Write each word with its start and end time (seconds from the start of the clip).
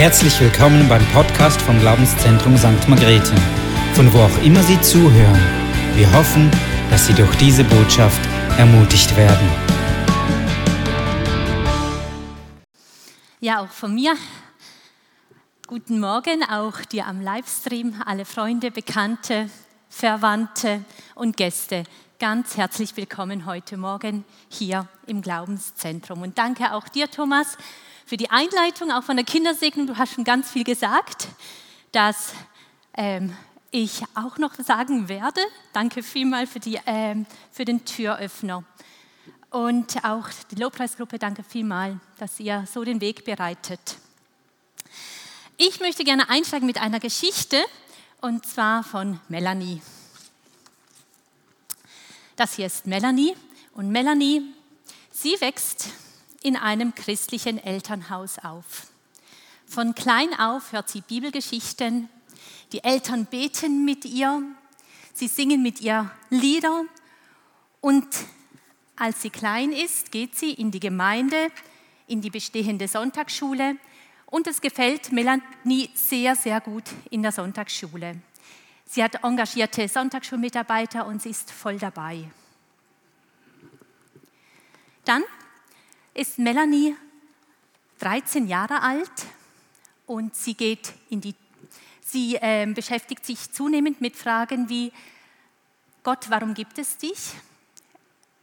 Herzlich 0.00 0.40
willkommen 0.40 0.88
beim 0.88 1.04
Podcast 1.08 1.60
vom 1.60 1.78
Glaubenszentrum 1.78 2.56
St. 2.56 2.88
Margrethe, 2.88 3.34
von 3.92 4.10
wo 4.14 4.20
auch 4.20 4.42
immer 4.42 4.62
Sie 4.62 4.80
zuhören. 4.80 5.38
Wir 5.94 6.10
hoffen, 6.14 6.50
dass 6.88 7.06
Sie 7.06 7.12
durch 7.12 7.36
diese 7.36 7.64
Botschaft 7.64 8.18
ermutigt 8.56 9.14
werden. 9.14 9.46
Ja, 13.40 13.60
auch 13.60 13.68
von 13.68 13.94
mir. 13.94 14.16
Guten 15.66 16.00
Morgen, 16.00 16.44
auch 16.44 16.80
dir 16.80 17.06
am 17.06 17.20
Livestream, 17.20 18.00
alle 18.06 18.24
Freunde, 18.24 18.70
Bekannte, 18.70 19.50
Verwandte 19.90 20.82
und 21.14 21.36
Gäste. 21.36 21.84
Ganz 22.18 22.56
herzlich 22.56 22.96
willkommen 22.96 23.44
heute 23.44 23.76
Morgen 23.76 24.24
hier 24.48 24.88
im 25.06 25.20
Glaubenszentrum. 25.20 26.22
Und 26.22 26.38
danke 26.38 26.72
auch 26.72 26.88
dir, 26.88 27.10
Thomas, 27.10 27.58
für 28.10 28.16
die 28.16 28.28
Einleitung, 28.28 28.90
auch 28.90 29.04
von 29.04 29.14
der 29.14 29.24
Kindersegnung. 29.24 29.86
Du 29.86 29.96
hast 29.96 30.14
schon 30.14 30.24
ganz 30.24 30.50
viel 30.50 30.64
gesagt, 30.64 31.28
dass 31.92 32.32
ähm, 32.94 33.36
ich 33.70 34.02
auch 34.16 34.36
noch 34.36 34.52
sagen 34.54 35.08
werde. 35.08 35.40
Danke 35.72 36.02
vielmals 36.02 36.50
für, 36.50 36.58
die, 36.58 36.80
ähm, 36.86 37.24
für 37.52 37.64
den 37.64 37.84
Türöffner. 37.84 38.64
Und 39.50 40.04
auch 40.04 40.26
die 40.50 40.56
Lobpreisgruppe, 40.56 41.20
danke 41.20 41.44
vielmals, 41.44 41.98
dass 42.18 42.40
ihr 42.40 42.64
so 42.68 42.82
den 42.82 43.00
Weg 43.00 43.24
bereitet. 43.24 43.78
Ich 45.56 45.78
möchte 45.78 46.02
gerne 46.02 46.28
einsteigen 46.28 46.66
mit 46.66 46.82
einer 46.82 46.98
Geschichte, 46.98 47.64
und 48.20 48.44
zwar 48.44 48.82
von 48.82 49.20
Melanie. 49.28 49.80
Das 52.34 52.54
hier 52.54 52.66
ist 52.66 52.88
Melanie. 52.88 53.36
Und 53.72 53.88
Melanie, 53.92 54.42
sie 55.12 55.40
wächst 55.40 55.90
in 56.42 56.56
einem 56.56 56.94
christlichen 56.94 57.58
Elternhaus 57.58 58.38
auf. 58.38 58.88
Von 59.66 59.94
klein 59.94 60.32
auf 60.38 60.72
hört 60.72 60.88
sie 60.88 61.00
Bibelgeschichten, 61.00 62.08
die 62.72 62.82
Eltern 62.82 63.26
beten 63.26 63.84
mit 63.84 64.04
ihr, 64.04 64.42
sie 65.12 65.28
singen 65.28 65.62
mit 65.62 65.80
ihr 65.80 66.10
Lieder 66.30 66.84
und 67.80 68.06
als 68.96 69.22
sie 69.22 69.30
klein 69.30 69.72
ist, 69.72 70.12
geht 70.12 70.36
sie 70.36 70.52
in 70.52 70.70
die 70.70 70.80
Gemeinde, 70.80 71.50
in 72.06 72.20
die 72.20 72.30
bestehende 72.30 72.88
Sonntagsschule 72.88 73.76
und 74.26 74.46
es 74.46 74.60
gefällt 74.60 75.12
Melanie 75.12 75.90
sehr, 75.94 76.36
sehr 76.36 76.60
gut 76.60 76.84
in 77.10 77.22
der 77.22 77.32
Sonntagsschule. 77.32 78.16
Sie 78.86 79.02
hat 79.02 79.22
engagierte 79.22 79.88
Sonntagsschulmitarbeiter 79.88 81.06
und 81.06 81.22
sie 81.22 81.30
ist 81.30 81.50
voll 81.50 81.78
dabei. 81.78 82.28
Dann 85.04 85.22
ist 86.14 86.38
Melanie 86.38 86.96
13 88.00 88.48
Jahre 88.48 88.82
alt 88.82 89.10
und 90.06 90.34
sie 90.34 90.54
geht 90.54 90.92
in 91.08 91.20
die, 91.20 91.34
sie 92.00 92.36
äh, 92.36 92.66
beschäftigt 92.66 93.24
sich 93.24 93.52
zunehmend 93.52 94.00
mit 94.00 94.16
Fragen 94.16 94.68
wie 94.68 94.92
Gott, 96.02 96.30
warum 96.30 96.54
gibt 96.54 96.78
es 96.78 96.96
dich? 96.96 97.32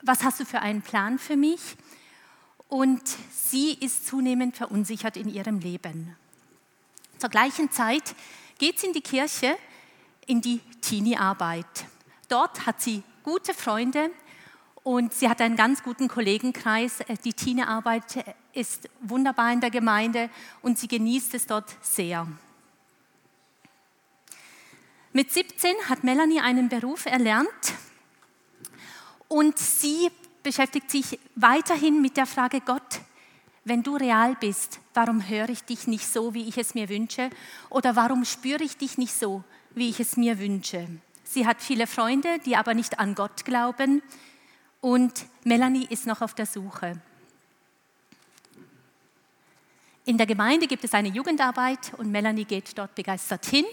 Was 0.03 0.23
hast 0.23 0.39
du 0.39 0.45
für 0.45 0.59
einen 0.59 0.81
Plan 0.81 1.17
für 1.17 1.35
mich? 1.35 1.59
Und 2.69 3.01
sie 3.31 3.73
ist 3.73 4.05
zunehmend 4.07 4.55
verunsichert 4.55 5.17
in 5.17 5.27
ihrem 5.27 5.59
Leben. 5.59 6.15
Zur 7.17 7.29
gleichen 7.29 7.71
Zeit 7.71 8.15
geht 8.59 8.79
sie 8.79 8.87
in 8.87 8.93
die 8.93 9.01
Kirche, 9.01 9.57
in 10.27 10.41
die 10.41 10.59
Teenie-Arbeit. 10.81 11.65
Dort 12.27 12.65
hat 12.65 12.81
sie 12.81 13.01
gute 13.23 13.53
Freunde, 13.53 14.11
und 14.87 15.13
sie 15.13 15.27
hat 15.27 15.41
einen 15.41 15.57
ganz 15.57 15.83
guten 15.83 16.07
Kollegenkreis. 16.07 17.01
Äh, 17.01 17.17
die 17.21 17.33
Teenerarbeit 17.33 18.15
äh, 18.15 18.23
ist 18.53 18.87
wunderbar 19.01 19.51
in 19.51 19.59
der 19.59 19.69
Gemeinde 19.69 20.29
und 20.61 20.79
sie 20.79 20.87
genießt 20.87 21.33
es 21.33 21.45
dort 21.45 21.75
sehr. 21.81 22.25
Mit 25.11 25.29
17 25.29 25.75
hat 25.89 26.05
Melanie 26.05 26.39
einen 26.39 26.69
Beruf 26.69 27.05
erlernt 27.05 27.73
und 29.27 29.59
sie 29.59 30.09
beschäftigt 30.41 30.89
sich 30.89 31.19
weiterhin 31.35 32.01
mit 32.01 32.15
der 32.15 32.25
Frage, 32.25 32.61
Gott, 32.61 33.01
wenn 33.65 33.83
du 33.83 33.97
real 33.97 34.37
bist, 34.39 34.79
warum 34.93 35.27
höre 35.27 35.49
ich 35.49 35.65
dich 35.65 35.87
nicht 35.87 36.07
so, 36.07 36.33
wie 36.33 36.47
ich 36.47 36.57
es 36.57 36.75
mir 36.75 36.87
wünsche? 36.87 37.29
Oder 37.69 37.97
warum 37.97 38.23
spüre 38.23 38.63
ich 38.63 38.77
dich 38.77 38.97
nicht 38.97 39.13
so, 39.13 39.43
wie 39.71 39.89
ich 39.89 39.99
es 39.99 40.15
mir 40.15 40.39
wünsche? 40.39 40.87
Sie 41.25 41.45
hat 41.45 41.61
viele 41.61 41.87
Freunde, 41.87 42.39
die 42.45 42.55
aber 42.55 42.73
nicht 42.73 42.99
an 42.99 43.15
Gott 43.15 43.43
glauben 43.43 44.01
und 44.81 45.25
Melanie 45.43 45.87
ist 45.89 46.05
noch 46.05 46.21
auf 46.21 46.33
der 46.33 46.45
Suche. 46.45 46.99
In 50.05 50.17
der 50.17 50.27
Gemeinde 50.27 50.67
gibt 50.67 50.83
es 50.83 50.93
eine 50.93 51.09
Jugendarbeit 51.09 51.93
und 51.97 52.11
Melanie 52.11 52.45
geht 52.45 52.77
dort 52.77 52.95
begeistert 52.95 53.45
hin. 53.45 53.65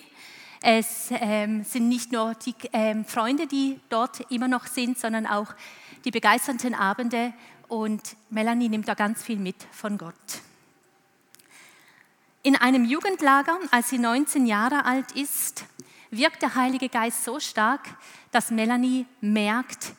Es 0.60 1.08
ähm, 1.10 1.62
sind 1.62 1.88
nicht 1.88 2.10
nur 2.10 2.34
die 2.34 2.54
ähm, 2.72 3.04
Freunde, 3.04 3.46
die 3.46 3.78
dort 3.88 4.20
immer 4.32 4.48
noch 4.48 4.66
sind, 4.66 4.98
sondern 4.98 5.26
auch 5.26 5.54
die 6.04 6.10
begeisternden 6.10 6.74
Abende 6.74 7.32
und 7.68 8.16
Melanie 8.30 8.68
nimmt 8.68 8.88
da 8.88 8.94
ganz 8.94 9.22
viel 9.22 9.36
mit 9.36 9.56
von 9.70 9.98
Gott. 9.98 10.14
In 12.42 12.56
einem 12.56 12.84
Jugendlager, 12.84 13.58
als 13.70 13.90
sie 13.90 13.98
19 13.98 14.46
Jahre 14.46 14.84
alt 14.84 15.12
ist, 15.12 15.64
wirkt 16.10 16.42
der 16.42 16.54
Heilige 16.54 16.88
Geist 16.88 17.24
so 17.24 17.40
stark, 17.40 17.88
dass 18.32 18.50
Melanie 18.50 19.06
merkt, 19.20 19.94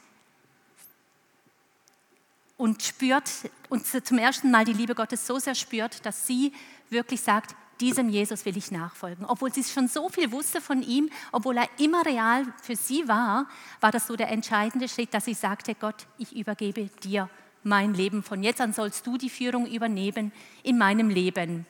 und 2.57 2.83
spürt 2.83 3.29
und 3.69 3.85
zum 3.85 4.17
ersten 4.17 4.51
Mal 4.51 4.65
die 4.65 4.73
Liebe 4.73 4.95
Gottes 4.95 5.27
so 5.27 5.39
sehr 5.39 5.55
spürt, 5.55 6.05
dass 6.05 6.25
sie 6.25 6.53
wirklich 6.89 7.21
sagt, 7.21 7.55
diesem 7.81 8.09
Jesus 8.09 8.45
will 8.45 8.55
ich 8.55 8.71
nachfolgen. 8.71 9.25
Obwohl 9.25 9.51
sie 9.51 9.63
schon 9.63 9.87
so 9.87 10.07
viel 10.07 10.31
wusste 10.31 10.61
von 10.61 10.81
ihm, 10.81 11.09
obwohl 11.31 11.57
er 11.57 11.69
immer 11.77 12.05
real 12.05 12.45
für 12.61 12.75
sie 12.75 13.07
war, 13.07 13.47
war 13.81 13.91
das 13.91 14.07
so 14.07 14.15
der 14.15 14.29
entscheidende 14.29 14.87
Schritt, 14.87 15.13
dass 15.13 15.25
sie 15.25 15.33
sagte, 15.33 15.75
Gott, 15.75 16.07
ich 16.17 16.33
übergebe 16.35 16.89
dir 17.03 17.29
mein 17.63 17.93
Leben. 17.93 18.23
Von 18.23 18.43
jetzt 18.43 18.61
an 18.61 18.71
sollst 18.71 19.05
du 19.05 19.17
die 19.17 19.29
Führung 19.29 19.65
übernehmen 19.65 20.31
in 20.63 20.77
meinem 20.77 21.09
Leben. 21.09 21.65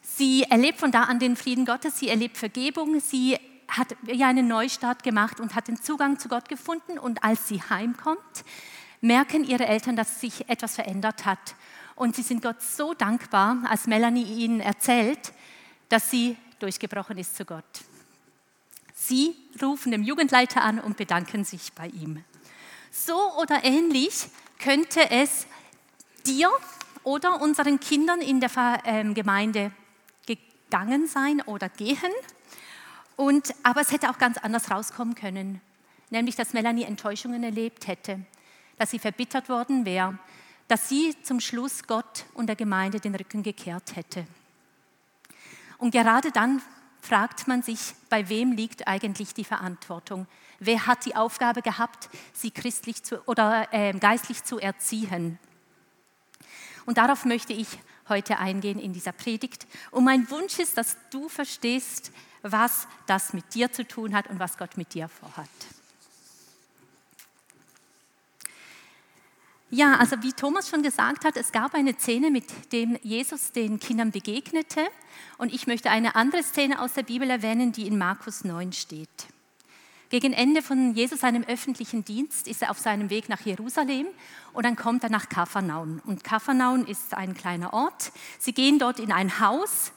Sie 0.00 0.44
erlebt 0.44 0.80
von 0.80 0.90
da 0.90 1.02
an 1.02 1.18
den 1.18 1.36
Frieden 1.36 1.66
Gottes, 1.66 1.98
sie 1.98 2.08
erlebt 2.08 2.36
Vergebung, 2.38 2.98
sie 3.00 3.38
hat 3.68 3.94
ja 4.06 4.28
einen 4.28 4.48
Neustart 4.48 5.02
gemacht 5.02 5.40
und 5.40 5.54
hat 5.54 5.68
den 5.68 5.80
Zugang 5.80 6.18
zu 6.18 6.28
Gott 6.28 6.48
gefunden. 6.48 6.98
Und 6.98 7.24
als 7.24 7.48
sie 7.48 7.62
heimkommt, 7.62 8.44
merken 9.02 9.44
ihre 9.44 9.66
Eltern, 9.66 9.96
dass 9.96 10.20
sich 10.20 10.48
etwas 10.48 10.76
verändert 10.76 11.26
hat. 11.26 11.54
Und 11.94 12.16
sie 12.16 12.22
sind 12.22 12.42
Gott 12.42 12.62
so 12.62 12.94
dankbar, 12.94 13.58
als 13.68 13.86
Melanie 13.86 14.24
ihnen 14.24 14.60
erzählt, 14.60 15.32
dass 15.90 16.10
sie 16.10 16.36
durchgebrochen 16.58 17.18
ist 17.18 17.36
zu 17.36 17.44
Gott. 17.44 17.64
Sie 18.94 19.34
rufen 19.60 19.90
den 19.90 20.04
Jugendleiter 20.04 20.62
an 20.62 20.78
und 20.78 20.96
bedanken 20.96 21.44
sich 21.44 21.72
bei 21.74 21.88
ihm. 21.88 22.24
So 22.90 23.16
oder 23.38 23.64
ähnlich 23.64 24.28
könnte 24.58 25.10
es 25.10 25.46
dir 26.24 26.50
oder 27.02 27.42
unseren 27.42 27.80
Kindern 27.80 28.20
in 28.20 28.40
der 28.40 28.50
ähm, 28.84 29.14
Gemeinde 29.14 29.72
gegangen 30.26 31.08
sein 31.08 31.40
oder 31.42 31.68
gehen. 31.68 31.98
Und, 33.16 33.54
aber 33.64 33.80
es 33.80 33.90
hätte 33.90 34.08
auch 34.08 34.18
ganz 34.18 34.38
anders 34.38 34.70
rauskommen 34.70 35.14
können, 35.14 35.60
nämlich 36.10 36.36
dass 36.36 36.52
Melanie 36.52 36.84
Enttäuschungen 36.84 37.42
erlebt 37.42 37.88
hätte, 37.88 38.20
dass 38.78 38.90
sie 38.90 38.98
verbittert 38.98 39.48
worden 39.48 39.84
wäre, 39.84 40.18
dass 40.68 40.88
sie 40.88 41.14
zum 41.22 41.40
Schluss 41.40 41.84
Gott 41.86 42.24
und 42.34 42.46
der 42.46 42.56
Gemeinde 42.56 43.00
den 43.00 43.14
Rücken 43.14 43.42
gekehrt 43.42 43.96
hätte. 43.96 44.26
Und 45.78 45.90
gerade 45.90 46.30
dann 46.30 46.62
fragt 47.00 47.48
man 47.48 47.62
sich, 47.62 47.94
bei 48.08 48.28
wem 48.28 48.52
liegt 48.52 48.86
eigentlich 48.86 49.34
die 49.34 49.44
Verantwortung? 49.44 50.26
Wer 50.60 50.86
hat 50.86 51.04
die 51.04 51.16
Aufgabe 51.16 51.60
gehabt, 51.60 52.08
sie 52.32 52.52
christlich 52.52 53.02
zu, 53.02 53.20
oder 53.26 53.68
äh, 53.72 53.92
geistlich 53.92 54.44
zu 54.44 54.58
erziehen? 54.58 55.38
Und 56.86 56.98
darauf 56.98 57.24
möchte 57.24 57.52
ich 57.52 57.66
heute 58.08 58.38
eingehen 58.38 58.78
in 58.78 58.92
dieser 58.92 59.12
Predigt. 59.12 59.66
Und 59.90 60.04
mein 60.04 60.30
Wunsch 60.30 60.58
ist, 60.58 60.78
dass 60.78 60.96
du 61.10 61.28
verstehst, 61.28 62.12
was 62.42 62.86
das 63.06 63.32
mit 63.32 63.54
dir 63.54 63.72
zu 63.72 63.86
tun 63.86 64.14
hat 64.14 64.28
und 64.28 64.38
was 64.38 64.56
Gott 64.56 64.76
mit 64.76 64.94
dir 64.94 65.08
vorhat. 65.08 65.48
Ja, 69.74 69.96
also 69.96 70.22
wie 70.22 70.34
Thomas 70.34 70.68
schon 70.68 70.82
gesagt 70.82 71.24
hat, 71.24 71.38
es 71.38 71.50
gab 71.50 71.74
eine 71.74 71.94
Szene, 71.94 72.30
mit 72.30 72.44
dem 72.74 72.98
Jesus 73.00 73.52
den 73.52 73.80
Kindern 73.80 74.10
begegnete. 74.10 74.82
Und 75.38 75.50
ich 75.50 75.66
möchte 75.66 75.88
eine 75.88 76.14
andere 76.14 76.42
Szene 76.42 76.78
aus 76.78 76.92
der 76.92 77.04
Bibel 77.04 77.30
erwähnen, 77.30 77.72
die 77.72 77.86
in 77.86 77.96
Markus 77.96 78.44
9 78.44 78.74
steht. 78.74 79.08
Gegen 80.10 80.34
Ende 80.34 80.60
von 80.60 80.92
Jesus 80.92 81.20
seinem 81.20 81.42
öffentlichen 81.44 82.04
Dienst 82.04 82.48
ist 82.48 82.60
er 82.60 82.70
auf 82.70 82.78
seinem 82.78 83.08
Weg 83.08 83.30
nach 83.30 83.40
Jerusalem 83.46 84.08
und 84.52 84.66
dann 84.66 84.76
kommt 84.76 85.04
er 85.04 85.10
nach 85.10 85.30
Kapharnaum. 85.30 86.02
Und 86.04 86.22
Kapharnaum 86.22 86.84
ist 86.84 87.14
ein 87.14 87.32
kleiner 87.32 87.72
Ort. 87.72 88.12
Sie 88.38 88.52
gehen 88.52 88.78
dort 88.78 89.00
in 89.00 89.10
ein 89.10 89.40
Haus 89.40 89.92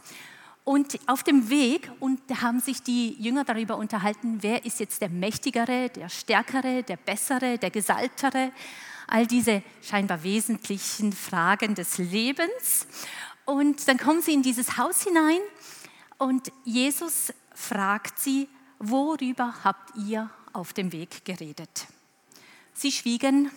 und 0.63 0.97
auf 1.07 1.23
dem 1.23 1.49
Weg 1.49 1.91
und 1.99 2.21
haben 2.41 2.61
sich 2.61 2.81
die 2.81 3.21
Jünger 3.21 3.43
darüber 3.43 3.75
unterhalten, 3.75 4.37
wer 4.39 4.63
ist 4.63 4.79
jetzt 4.79 5.01
der 5.01 5.09
Mächtigere, 5.09 5.89
der 5.89 6.07
Stärkere, 6.07 6.83
der 6.83 6.95
Bessere, 6.95 7.57
der 7.57 7.71
Gesaltere 7.71 8.53
all 9.07 9.27
diese 9.27 9.63
scheinbar 9.81 10.23
wesentlichen 10.23 11.13
Fragen 11.13 11.75
des 11.75 11.97
Lebens. 11.97 12.87
Und 13.45 13.87
dann 13.87 13.97
kommen 13.97 14.21
sie 14.21 14.33
in 14.33 14.41
dieses 14.41 14.77
Haus 14.77 15.03
hinein 15.03 15.39
und 16.17 16.51
Jesus 16.63 17.33
fragt 17.53 18.19
sie, 18.19 18.47
worüber 18.79 19.53
habt 19.63 19.95
ihr 19.97 20.29
auf 20.53 20.73
dem 20.73 20.91
Weg 20.91 21.25
geredet? 21.25 21.87
Sie 22.73 22.91
schwiegen, 22.91 23.51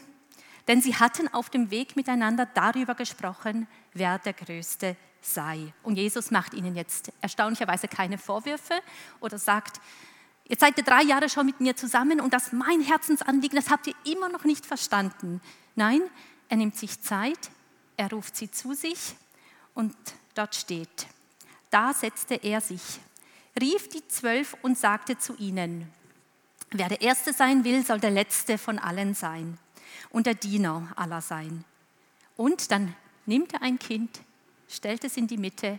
denn 0.66 0.82
sie 0.82 0.94
hatten 0.94 1.28
auf 1.28 1.50
dem 1.50 1.70
Weg 1.70 1.96
miteinander 1.96 2.46
darüber 2.46 2.94
gesprochen, 2.94 3.66
wer 3.94 4.18
der 4.18 4.34
Größte 4.34 4.96
sei. 5.20 5.72
Und 5.82 5.96
Jesus 5.96 6.30
macht 6.30 6.54
ihnen 6.54 6.76
jetzt 6.76 7.12
erstaunlicherweise 7.20 7.88
keine 7.88 8.18
Vorwürfe 8.18 8.80
oder 9.20 9.38
sagt, 9.38 9.80
Jetzt 10.48 10.60
seid 10.60 10.78
ihr 10.78 10.84
drei 10.84 11.02
Jahre 11.02 11.28
schon 11.28 11.44
mit 11.44 11.60
mir 11.60 11.76
zusammen 11.76 12.20
und 12.20 12.32
das 12.32 12.52
mein 12.52 12.80
Herzensanliegen, 12.80 13.56
das 13.56 13.70
habt 13.70 13.86
ihr 13.86 13.94
immer 14.04 14.30
noch 14.30 14.44
nicht 14.44 14.64
verstanden. 14.64 15.42
Nein, 15.76 16.00
er 16.48 16.56
nimmt 16.56 16.74
sich 16.74 17.02
Zeit, 17.02 17.50
er 17.98 18.10
ruft 18.10 18.34
sie 18.34 18.50
zu 18.50 18.72
sich 18.72 19.14
und 19.74 19.94
dort 20.34 20.54
steht, 20.54 21.06
da 21.70 21.92
setzte 21.92 22.36
er 22.36 22.62
sich, 22.62 22.82
rief 23.60 23.88
die 23.90 24.06
Zwölf 24.08 24.56
und 24.62 24.78
sagte 24.78 25.18
zu 25.18 25.36
ihnen, 25.36 25.92
wer 26.70 26.88
der 26.88 27.02
Erste 27.02 27.34
sein 27.34 27.64
will, 27.64 27.84
soll 27.84 28.00
der 28.00 28.10
Letzte 28.10 28.56
von 28.56 28.78
allen 28.78 29.14
sein 29.14 29.58
und 30.10 30.26
der 30.26 30.34
Diener 30.34 30.90
aller 30.96 31.20
sein. 31.20 31.64
Und 32.36 32.70
dann 32.70 32.94
nimmt 33.26 33.52
er 33.52 33.62
ein 33.62 33.78
Kind, 33.78 34.20
stellt 34.68 35.04
es 35.04 35.18
in 35.18 35.26
die 35.26 35.36
Mitte, 35.36 35.78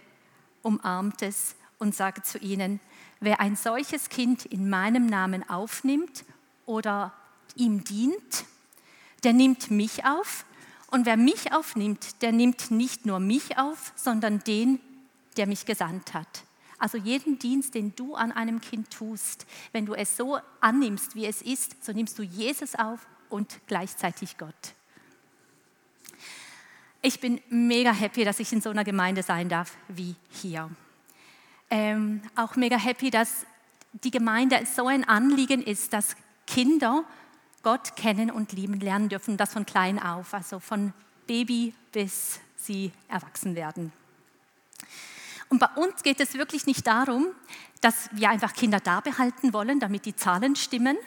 umarmt 0.61 1.23
es 1.23 1.55
und 1.79 1.95
sagt 1.95 2.27
zu 2.27 2.37
ihnen, 2.37 2.79
wer 3.19 3.39
ein 3.39 3.55
solches 3.55 4.09
Kind 4.09 4.45
in 4.45 4.69
meinem 4.69 5.05
Namen 5.05 5.47
aufnimmt 5.49 6.25
oder 6.65 7.13
ihm 7.55 7.83
dient, 7.83 8.45
der 9.23 9.33
nimmt 9.33 9.71
mich 9.71 10.05
auf. 10.05 10.45
Und 10.87 11.05
wer 11.05 11.17
mich 11.17 11.53
aufnimmt, 11.53 12.21
der 12.21 12.31
nimmt 12.31 12.71
nicht 12.71 13.05
nur 13.05 13.19
mich 13.19 13.57
auf, 13.57 13.93
sondern 13.95 14.43
den, 14.43 14.79
der 15.37 15.45
mich 15.45 15.65
gesandt 15.65 16.13
hat. 16.13 16.43
Also 16.79 16.97
jeden 16.97 17.37
Dienst, 17.37 17.75
den 17.75 17.95
du 17.95 18.15
an 18.15 18.31
einem 18.31 18.61
Kind 18.61 18.89
tust, 18.89 19.45
wenn 19.73 19.85
du 19.85 19.93
es 19.93 20.15
so 20.15 20.39
annimmst, 20.61 21.13
wie 21.15 21.25
es 21.25 21.41
ist, 21.41 21.83
so 21.83 21.91
nimmst 21.91 22.17
du 22.17 22.23
Jesus 22.23 22.73
auf 22.75 23.05
und 23.29 23.59
gleichzeitig 23.67 24.37
Gott. 24.37 24.73
Ich 27.01 27.19
bin 27.19 27.41
mega 27.49 27.91
happy, 27.91 28.23
dass 28.23 28.39
ich 28.39 28.51
in 28.51 28.61
so 28.61 28.69
einer 28.69 28.83
Gemeinde 28.83 29.23
sein 29.23 29.49
darf 29.49 29.77
wie 29.89 30.15
hier 30.31 30.69
ähm, 31.69 32.21
auch 32.35 32.55
mega 32.55 32.77
happy, 32.77 33.09
dass 33.09 33.45
die 33.93 34.11
Gemeinde 34.11 34.65
so 34.65 34.87
ein 34.87 35.03
Anliegen 35.03 35.61
ist, 35.61 35.93
dass 35.93 36.15
Kinder 36.47 37.03
Gott 37.63 37.95
kennen 37.95 38.31
und 38.31 38.53
lieben 38.53 38.79
lernen 38.79 39.09
dürfen, 39.09 39.37
das 39.37 39.53
von 39.53 39.65
klein 39.65 40.01
auf, 40.01 40.33
also 40.33 40.59
von 40.59 40.93
Baby 41.27 41.73
bis 41.91 42.39
sie 42.55 42.91
erwachsen 43.07 43.55
werden. 43.55 43.91
Und 45.49 45.59
bei 45.59 45.67
uns 45.75 46.03
geht 46.03 46.19
es 46.19 46.35
wirklich 46.35 46.65
nicht 46.67 46.85
darum, 46.85 47.27
dass 47.81 48.09
wir 48.11 48.29
einfach 48.29 48.53
Kinder 48.53 48.79
da 48.79 48.99
behalten 48.99 49.53
wollen, 49.53 49.79
damit 49.79 50.05
die 50.05 50.15
Zahlen 50.15 50.55
stimmen, 50.55 50.97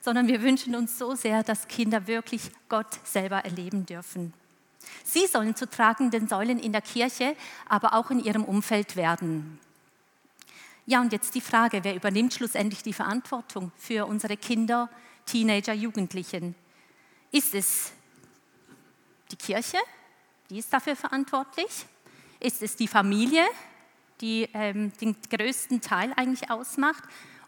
sondern 0.00 0.26
wir 0.26 0.42
wünschen 0.42 0.74
uns 0.74 0.98
so 0.98 1.14
sehr, 1.14 1.42
dass 1.42 1.68
Kinder 1.68 2.06
wirklich 2.06 2.50
Gott 2.68 2.98
selber 3.04 3.44
erleben 3.44 3.86
dürfen. 3.86 4.34
Sie 5.02 5.26
sollen 5.26 5.56
zu 5.56 5.68
tragenden 5.68 6.28
Säulen 6.28 6.58
in 6.58 6.72
der 6.72 6.82
Kirche, 6.82 7.36
aber 7.68 7.94
auch 7.94 8.10
in 8.10 8.22
ihrem 8.22 8.44
Umfeld 8.44 8.96
werden. 8.96 9.58
Ja, 10.86 11.00
und 11.00 11.12
jetzt 11.12 11.34
die 11.34 11.40
Frage, 11.40 11.82
wer 11.82 11.94
übernimmt 11.94 12.34
schlussendlich 12.34 12.82
die 12.82 12.92
Verantwortung 12.92 13.72
für 13.76 14.06
unsere 14.06 14.36
Kinder, 14.36 14.90
Teenager, 15.24 15.72
Jugendlichen? 15.72 16.54
Ist 17.30 17.54
es 17.54 17.92
die 19.30 19.36
Kirche, 19.36 19.78
die 20.50 20.58
ist 20.58 20.70
dafür 20.70 20.94
verantwortlich? 20.94 21.86
Ist 22.38 22.62
es 22.62 22.76
die 22.76 22.86
Familie, 22.86 23.44
die 24.20 24.46
ähm, 24.52 24.92
den 25.00 25.16
größten 25.30 25.80
Teil 25.80 26.12
eigentlich 26.16 26.50
ausmacht? 26.50 27.04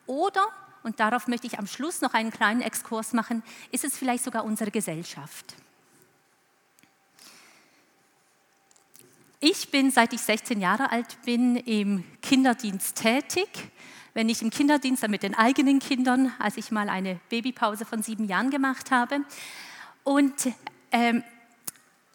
Oder, 0.07 0.47
und 0.83 0.99
darauf 0.99 1.27
möchte 1.27 1.47
ich 1.47 1.59
am 1.59 1.67
Schluss 1.67 2.01
noch 2.01 2.15
einen 2.15 2.31
kleinen 2.31 2.63
Exkurs 2.63 3.13
machen, 3.13 3.43
ist 3.71 3.85
es 3.85 3.99
vielleicht 3.99 4.25
sogar 4.25 4.45
unsere 4.45 4.71
Gesellschaft? 4.71 5.55
Ich 9.41 9.71
bin, 9.71 9.91
seit 9.91 10.15
ich 10.15 10.23
16 10.23 10.61
Jahre 10.61 10.91
alt 10.91 11.19
bin, 11.27 11.57
im 11.57 12.03
Kinderdienst 12.27 12.97
tätig. 12.97 13.49
Wenn 14.13 14.29
ich 14.29 14.43
im 14.43 14.51
Kinderdienst, 14.51 15.05
dann 15.05 15.13
mit 15.13 15.23
den 15.23 15.37
eigenen 15.37 15.79
Kindern, 15.79 16.33
als 16.41 16.57
ich 16.57 16.73
mal 16.73 16.89
eine 16.89 17.21
Babypause 17.29 17.85
von 17.85 18.03
sieben 18.03 18.25
Jahren 18.25 18.51
gemacht 18.51 18.91
habe. 18.91 19.21
Und 20.03 20.35
ähm, 20.91 21.23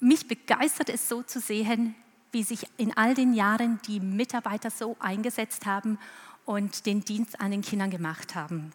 mich 0.02 0.28
begeistert 0.28 0.90
es 0.90 1.08
so 1.08 1.24
zu 1.24 1.40
sehen, 1.40 1.96
wie 2.34 2.44
sich 2.44 2.68
in 2.76 2.98
all 2.98 3.14
den 3.14 3.34
Jahren 3.34 3.80
die 3.88 4.02
Mitarbeiter 4.02 4.70
so 4.70 4.98
eingesetzt 5.00 5.66
haben 5.66 5.98
und 6.44 6.86
den 6.86 7.06
Dienst 7.06 7.40
an 7.40 7.52
den 7.52 7.62
Kindern 7.62 7.90
gemacht 7.90 8.36
haben. 8.36 8.74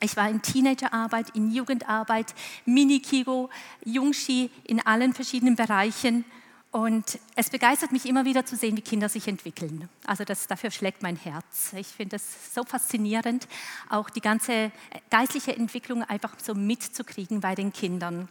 Ich 0.00 0.16
war 0.16 0.28
in 0.28 0.42
Teenagerarbeit, 0.42 1.30
in 1.36 1.52
Jugendarbeit, 1.52 2.34
Mini-Kigo, 2.64 3.50
Jungski 3.84 4.50
in 4.64 4.84
allen 4.84 5.14
verschiedenen 5.14 5.54
Bereichen 5.54 6.24
und 6.70 7.18
es 7.36 7.48
begeistert 7.48 7.92
mich 7.92 8.06
immer 8.06 8.24
wieder 8.24 8.44
zu 8.44 8.56
sehen, 8.56 8.76
wie 8.76 8.82
Kinder 8.82 9.08
sich 9.08 9.28
entwickeln. 9.28 9.88
Also 10.04 10.24
das, 10.24 10.46
dafür 10.46 10.70
schlägt 10.70 11.02
mein 11.02 11.16
Herz. 11.16 11.72
Ich 11.74 11.86
finde 11.86 12.16
es 12.16 12.54
so 12.54 12.64
faszinierend, 12.64 13.48
auch 13.88 14.10
die 14.10 14.20
ganze 14.20 14.70
geistliche 15.10 15.56
Entwicklung 15.56 16.02
einfach 16.02 16.34
so 16.38 16.54
mitzukriegen 16.54 17.40
bei 17.40 17.54
den 17.54 17.72
Kindern. 17.72 18.28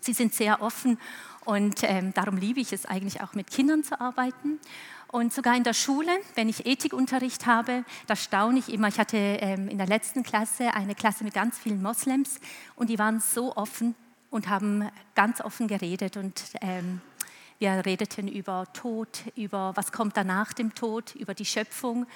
Sie 0.00 0.12
sind 0.12 0.34
sehr 0.34 0.60
offen 0.60 0.98
und 1.44 1.82
ähm, 1.82 2.12
darum 2.12 2.36
liebe 2.36 2.60
ich 2.60 2.72
es 2.72 2.86
eigentlich 2.86 3.22
auch 3.22 3.34
mit 3.34 3.50
Kindern 3.50 3.84
zu 3.84 4.00
arbeiten. 4.00 4.60
Und 5.08 5.32
sogar 5.32 5.56
in 5.56 5.62
der 5.62 5.72
Schule, 5.72 6.10
wenn 6.34 6.48
ich 6.48 6.66
Ethikunterricht 6.66 7.46
habe, 7.46 7.84
da 8.06 8.16
staune 8.16 8.58
ich 8.58 8.68
immer. 8.68 8.88
Ich 8.88 8.98
hatte 8.98 9.16
ähm, 9.16 9.68
in 9.68 9.78
der 9.78 9.86
letzten 9.86 10.24
Klasse 10.24 10.74
eine 10.74 10.94
Klasse 10.94 11.24
mit 11.24 11.32
ganz 11.32 11.58
vielen 11.58 11.80
Moslems 11.80 12.40
und 12.74 12.90
die 12.90 12.98
waren 12.98 13.20
so 13.20 13.56
offen 13.56 13.94
und 14.30 14.48
haben 14.48 14.90
ganz 15.14 15.40
offen 15.40 15.68
geredet 15.68 16.16
und 16.16 16.42
ähm, 16.60 17.00
wir 17.58 17.84
redeten 17.86 18.28
über 18.28 18.66
Tod, 18.72 19.24
über 19.34 19.72
was 19.76 19.92
kommt 19.92 20.16
danach 20.16 20.52
dem 20.52 20.74
Tod, 20.74 21.14
über 21.14 21.34
die 21.34 21.46
Schöpfung. 21.46 22.06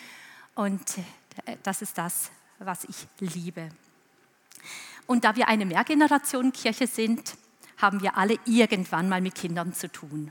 Und 0.55 0.99
äh, 1.47 1.57
das 1.63 1.83
ist 1.83 1.97
das, 1.97 2.31
was 2.59 2.85
ich 2.85 3.07
liebe. 3.21 3.71
Und 5.07 5.25
da 5.25 5.35
wir 5.37 5.49
eine 5.49 5.65
Mehrgenerationenkirche 5.65 6.87
sind, 6.87 7.37
haben 7.79 8.03
wir 8.03 8.17
alle 8.17 8.39
irgendwann 8.45 9.09
mal 9.09 9.21
mit 9.21 9.35
Kindern 9.35 9.73
zu 9.73 9.91
tun. 9.91 10.31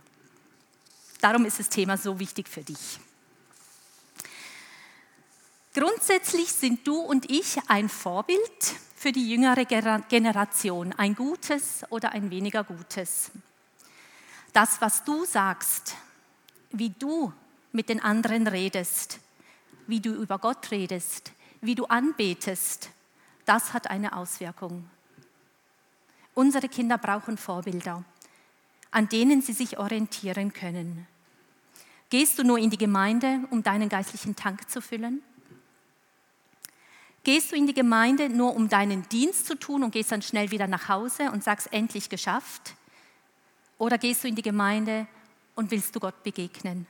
Darum 1.21 1.45
ist 1.45 1.59
das 1.59 1.69
Thema 1.69 1.97
so 1.97 2.19
wichtig 2.19 2.47
für 2.47 2.61
dich. 2.61 2.99
Grundsätzlich 5.73 6.51
sind 6.51 6.87
du 6.87 6.99
und 6.99 7.29
ich 7.29 7.57
ein 7.67 7.89
Vorbild 7.89 8.39
für 8.95 9.11
die 9.11 9.29
jüngere 9.29 9.65
Generation, 9.65 10.93
ein 10.93 11.15
gutes 11.15 11.83
oder 11.89 12.11
ein 12.11 12.29
weniger 12.29 12.63
gutes 12.63 13.31
das, 14.53 14.81
was 14.81 15.03
du 15.03 15.25
sagst, 15.25 15.95
wie 16.71 16.89
du 16.89 17.33
mit 17.71 17.89
den 17.89 18.01
anderen 18.01 18.47
redest, 18.47 19.19
wie 19.87 19.99
du 19.99 20.13
über 20.13 20.39
Gott 20.39 20.71
redest, 20.71 21.31
wie 21.61 21.75
du 21.75 21.85
anbetest, 21.85 22.89
das 23.45 23.73
hat 23.73 23.89
eine 23.89 24.15
Auswirkung. 24.15 24.89
Unsere 26.33 26.69
Kinder 26.69 26.97
brauchen 26.97 27.37
Vorbilder, 27.37 28.03
an 28.91 29.09
denen 29.09 29.41
sie 29.41 29.53
sich 29.53 29.77
orientieren 29.77 30.53
können. 30.53 31.07
Gehst 32.09 32.39
du 32.39 32.43
nur 32.43 32.57
in 32.57 32.69
die 32.69 32.77
Gemeinde, 32.77 33.41
um 33.51 33.61
deinen 33.61 33.89
geistlichen 33.89 34.35
Tank 34.35 34.69
zu 34.69 34.81
füllen? 34.81 35.21
Gehst 37.23 37.51
du 37.51 37.55
in 37.55 37.67
die 37.67 37.73
Gemeinde 37.73 38.29
nur, 38.29 38.55
um 38.55 38.69
deinen 38.69 39.07
Dienst 39.09 39.45
zu 39.45 39.55
tun 39.55 39.83
und 39.83 39.91
gehst 39.91 40.11
dann 40.11 40.21
schnell 40.21 40.51
wieder 40.51 40.67
nach 40.67 40.87
Hause 40.87 41.31
und 41.31 41.43
sagst, 41.43 41.71
endlich 41.73 42.09
geschafft? 42.09 42.75
Oder 43.79 43.97
gehst 43.97 44.23
du 44.23 44.27
in 44.27 44.35
die 44.35 44.43
Gemeinde 44.43 45.07
und 45.55 45.71
willst 45.71 45.95
du 45.95 45.99
Gott 45.99 46.21
begegnen? 46.21 46.85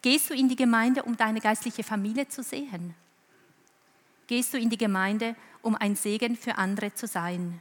Gehst 0.00 0.30
du 0.30 0.34
in 0.34 0.48
die 0.48 0.56
Gemeinde, 0.56 1.04
um 1.04 1.16
deine 1.16 1.38
geistliche 1.38 1.84
Familie 1.84 2.28
zu 2.28 2.42
sehen? 2.42 2.94
Gehst 4.26 4.52
du 4.52 4.58
in 4.58 4.70
die 4.70 4.78
Gemeinde, 4.78 5.36
um 5.60 5.76
ein 5.76 5.94
Segen 5.94 6.34
für 6.34 6.56
andere 6.56 6.94
zu 6.94 7.06
sein? 7.06 7.60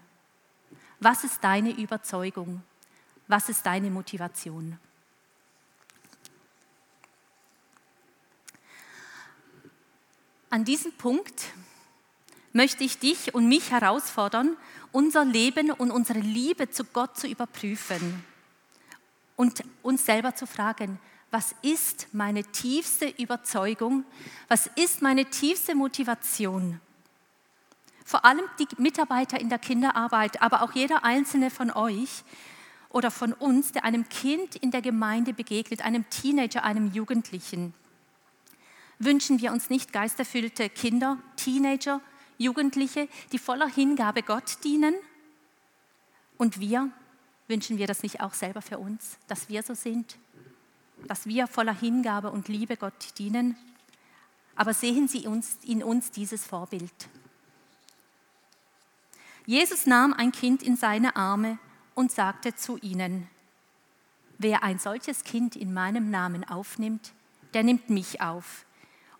Was 0.99 1.23
ist 1.23 1.43
deine 1.43 1.71
Überzeugung? 1.71 2.63
Was 3.27 3.49
ist 3.49 3.65
deine 3.65 3.91
Motivation? 3.91 4.79
An 10.49 10.63
diesem 10.63 10.93
Punkt 10.93 11.43
möchte 12.53 12.83
ich 12.83 12.97
dich 12.97 13.33
und 13.33 13.47
mich 13.47 13.71
herausfordern, 13.71 14.55
unser 14.91 15.25
Leben 15.25 15.71
und 15.71 15.91
unsere 15.91 16.19
Liebe 16.19 16.69
zu 16.69 16.83
Gott 16.83 17.17
zu 17.17 17.27
überprüfen 17.27 18.23
und 19.35 19.63
uns 19.81 20.05
selber 20.05 20.35
zu 20.35 20.45
fragen, 20.45 20.99
was 21.31 21.55
ist 21.61 22.07
meine 22.11 22.43
tiefste 22.43 23.07
Überzeugung? 23.07 24.03
Was 24.49 24.67
ist 24.75 25.01
meine 25.01 25.25
tiefste 25.25 25.75
Motivation? 25.75 26.81
Vor 28.03 28.25
allem 28.25 28.43
die 28.59 28.67
Mitarbeiter 28.77 29.39
in 29.39 29.47
der 29.47 29.59
Kinderarbeit, 29.59 30.41
aber 30.41 30.61
auch 30.61 30.73
jeder 30.73 31.05
einzelne 31.05 31.49
von 31.49 31.71
euch. 31.71 32.23
oder 32.89 33.09
von 33.09 33.31
uns, 33.31 33.71
der 33.71 33.85
einem 33.85 34.09
Kind 34.09 34.57
in 34.57 34.71
der 34.71 34.81
Gemeinde 34.81 35.33
begegnet, 35.33 35.81
einem 35.81 36.09
Teenager, 36.09 36.65
einem 36.65 36.91
Jugendlichen? 36.91 37.73
Wünschen 38.99 39.41
wir 39.41 39.53
uns 39.53 39.69
nicht 39.69 39.93
geisterfüllte 39.93 40.69
Kinder, 40.69 41.17
Teenager, 41.37 42.01
Jugendliche, 42.41 43.07
die 43.31 43.39
voller 43.39 43.67
Hingabe 43.67 44.23
Gott 44.23 44.63
dienen? 44.63 44.95
Und 46.37 46.59
wir, 46.59 46.89
wünschen 47.47 47.77
wir 47.77 47.87
das 47.87 48.03
nicht 48.03 48.21
auch 48.21 48.33
selber 48.33 48.61
für 48.61 48.79
uns, 48.79 49.17
dass 49.27 49.49
wir 49.49 49.63
so 49.63 49.73
sind? 49.73 50.17
Dass 51.07 51.25
wir 51.25 51.47
voller 51.47 51.77
Hingabe 51.77 52.31
und 52.31 52.47
Liebe 52.47 52.77
Gott 52.77 53.17
dienen? 53.17 53.55
Aber 54.55 54.73
sehen 54.73 55.07
Sie 55.07 55.27
uns, 55.27 55.57
in 55.63 55.83
uns 55.83 56.11
dieses 56.11 56.45
Vorbild. 56.45 56.93
Jesus 59.45 59.85
nahm 59.85 60.13
ein 60.13 60.31
Kind 60.31 60.61
in 60.61 60.75
seine 60.75 61.15
Arme 61.15 61.57
und 61.95 62.11
sagte 62.11 62.55
zu 62.55 62.77
ihnen, 62.77 63.27
wer 64.37 64.63
ein 64.63 64.79
solches 64.79 65.23
Kind 65.23 65.55
in 65.55 65.73
meinem 65.73 66.09
Namen 66.09 66.43
aufnimmt, 66.43 67.13
der 67.53 67.63
nimmt 67.63 67.89
mich 67.89 68.21
auf. 68.21 68.65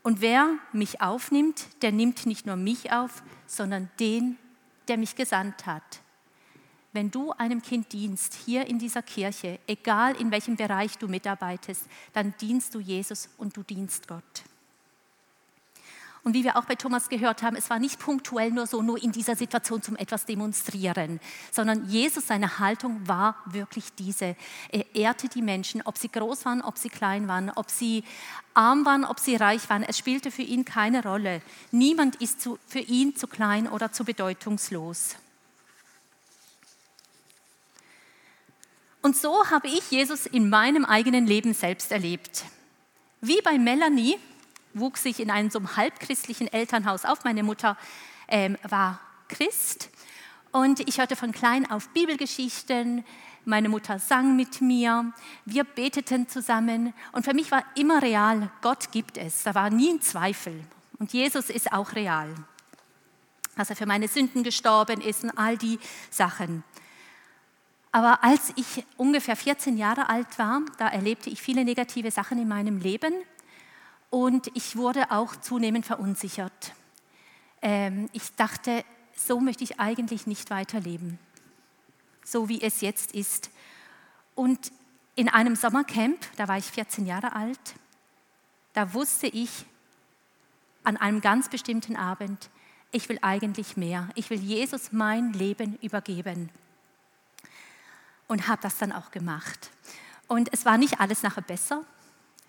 Und 0.04 0.22
wer 0.22 0.58
mich 0.74 1.02
aufnimmt, 1.02 1.68
der 1.82 1.92
nimmt 1.92 2.26
nicht 2.26 2.46
nur 2.46 2.56
mich 2.56 2.92
auf, 2.92 3.24
sondern 3.46 3.90
den, 4.00 4.38
der 4.88 4.98
mich 4.98 5.16
gesandt 5.16 5.66
hat. 5.66 6.02
Wenn 6.94 7.12
du 7.12 7.32
einem 7.32 7.62
Kind 7.62 7.94
dienst, 7.94 8.34
hier 8.34 8.68
in 8.68 8.80
dieser 8.80 9.02
Kirche, 9.02 9.60
egal 9.68 10.20
in 10.20 10.32
welchem 10.32 10.58
Bereich 10.58 10.98
du 10.98 11.08
mitarbeitest, 11.08 11.86
dann 12.14 12.34
dienst 12.42 12.76
du 12.76 12.80
Jesus 12.80 13.30
und 13.38 13.56
du 13.56 13.64
dienst 13.64 14.08
Gott. 14.08 14.44
Und 16.24 16.36
wie 16.36 16.44
wir 16.44 16.56
auch 16.56 16.66
bei 16.66 16.76
Thomas 16.76 17.10
gehört 17.10 17.42
haben, 17.42 17.56
es 17.56 17.72
war 17.72 17.80
nicht 17.80 18.00
punktuell 18.00 18.52
nur 18.52 18.68
so, 18.68 18.84
nur 18.84 19.02
in 19.02 19.12
dieser 19.12 19.36
Situation 19.36 19.82
zum 19.82 19.96
etwas 19.96 20.26
demonstrieren, 20.26 21.20
sondern 21.52 21.88
Jesus, 21.90 22.28
seine 22.28 22.60
Haltung 22.60 23.08
war 23.08 23.36
wirklich 23.46 23.86
diese. 23.98 24.36
Er 24.72 24.96
ehrte 24.96 25.30
die 25.30 25.42
Menschen, 25.42 25.82
ob 25.82 25.98
sie 25.98 26.10
groß 26.10 26.46
waren, 26.46 26.62
ob 26.62 26.78
sie 26.78 26.90
klein 26.90 27.28
waren, 27.28 27.50
ob 27.50 27.72
sie 27.72 28.04
arm 28.54 28.86
waren, 28.86 29.04
ob 29.04 29.20
sie 29.20 29.36
reich 29.36 29.68
waren. 29.70 29.82
Es 29.82 29.98
spielte 29.98 30.30
für 30.30 30.44
ihn 30.44 30.64
keine 30.64 31.02
Rolle. 31.02 31.42
Niemand 31.72 32.18
ist 32.18 32.40
zu, 32.40 32.60
für 32.68 32.80
ihn 32.80 33.16
zu 33.16 33.26
klein 33.26 33.68
oder 33.68 33.92
zu 33.92 34.04
bedeutungslos. 34.04 35.16
Und 39.02 39.18
so 39.18 39.50
habe 39.50 39.68
ich 39.68 39.90
Jesus 39.90 40.28
in 40.28 40.50
meinem 40.50 40.86
eigenen 40.86 41.26
Leben 41.26 41.56
selbst 41.56 41.92
erlebt. 41.92 42.46
Wie 43.22 43.42
bei 43.42 43.58
Melanie 43.58 44.20
wuchs 44.74 45.06
ich 45.06 45.20
in 45.20 45.32
einem 45.32 45.50
so 45.50 45.60
einem 45.60 45.76
halbchristlichen 45.76 46.48
Elternhaus 46.48 47.06
auf. 47.06 47.24
Meine 47.24 47.44
Mutter 47.44 47.78
ähm, 48.28 48.58
war 48.68 49.00
Christ 49.28 49.90
und 50.52 50.82
ich 50.88 51.00
hörte 51.00 51.16
von 51.16 51.32
klein 51.32 51.70
auf 51.70 51.90
Bibelgeschichten. 51.90 53.06
Meine 53.44 53.70
Mutter 53.70 53.98
sang 53.98 54.36
mit 54.36 54.62
mir, 54.62 55.12
wir 55.46 55.64
beteten 55.64 56.28
zusammen 56.28 56.94
und 57.12 57.26
für 57.26 57.34
mich 57.34 57.50
war 57.52 57.64
immer 57.76 58.02
real, 58.02 58.52
Gott 58.62 58.92
gibt 58.92 59.18
es. 59.18 59.44
Da 59.44 59.56
war 59.56 59.70
nie 59.70 59.94
ein 59.94 60.02
Zweifel 60.02 60.64
und 61.00 61.12
Jesus 61.14 61.50
ist 61.50 61.74
auch 61.74 61.94
real. 61.94 62.34
Dass 63.56 63.70
er 63.70 63.76
für 63.76 63.88
meine 63.88 64.08
Sünden 64.08 64.44
gestorben 64.44 65.02
ist 65.02 65.24
und 65.24 65.32
all 65.32 65.58
die 65.58 65.80
Sachen. 66.10 66.64
Aber 67.92 68.24
als 68.24 68.54
ich 68.56 68.86
ungefähr 68.96 69.36
14 69.36 69.76
Jahre 69.78 70.08
alt 70.08 70.38
war, 70.38 70.62
da 70.78 70.88
erlebte 70.88 71.30
ich 71.30 71.42
viele 71.42 71.66
negative 71.66 72.12
Sachen 72.12 72.40
in 72.40 72.48
meinem 72.48 72.80
Leben 72.80 73.14
und 74.12 74.56
ich 74.56 74.76
wurde 74.76 75.10
auch 75.10 75.36
zunehmend 75.38 75.88
verunsichert. 75.88 76.74
Ähm, 77.64 78.10
ich 78.14 78.36
dachte, 78.36 78.86
so 79.16 79.40
möchte 79.40 79.64
ich 79.64 79.80
eigentlich 79.80 80.28
nicht 80.28 80.52
weiterleben, 80.52 81.18
so 82.24 82.48
wie 82.50 82.62
es 82.62 82.82
jetzt 82.82 83.14
ist. 83.14 83.50
Und 84.36 84.72
in 85.16 85.30
einem 85.30 85.56
Sommercamp, 85.56 86.20
da 86.38 86.48
war 86.48 86.58
ich 86.58 86.66
14 86.66 87.06
Jahre 87.06 87.36
alt, 87.36 87.76
da 88.74 88.94
wusste 88.94 89.28
ich 89.28 89.66
an 90.84 90.98
einem 90.98 91.22
ganz 91.22 91.50
bestimmten 91.50 91.96
Abend, 91.96 92.50
ich 92.92 93.08
will 93.08 93.20
eigentlich 93.22 93.78
mehr. 93.78 94.10
Ich 94.16 94.30
will 94.30 94.40
Jesus 94.40 94.92
mein 94.92 95.32
Leben 95.32 95.78
übergeben. 95.82 96.50
Und 98.28 98.48
habe 98.48 98.62
das 98.62 98.78
dann 98.78 98.92
auch 98.92 99.12
gemacht. 99.12 99.72
Und 100.28 100.50
es 100.54 100.66
war 100.66 100.78
nicht 100.78 101.00
alles 101.00 101.24
nachher 101.24 101.42
besser. 101.42 101.86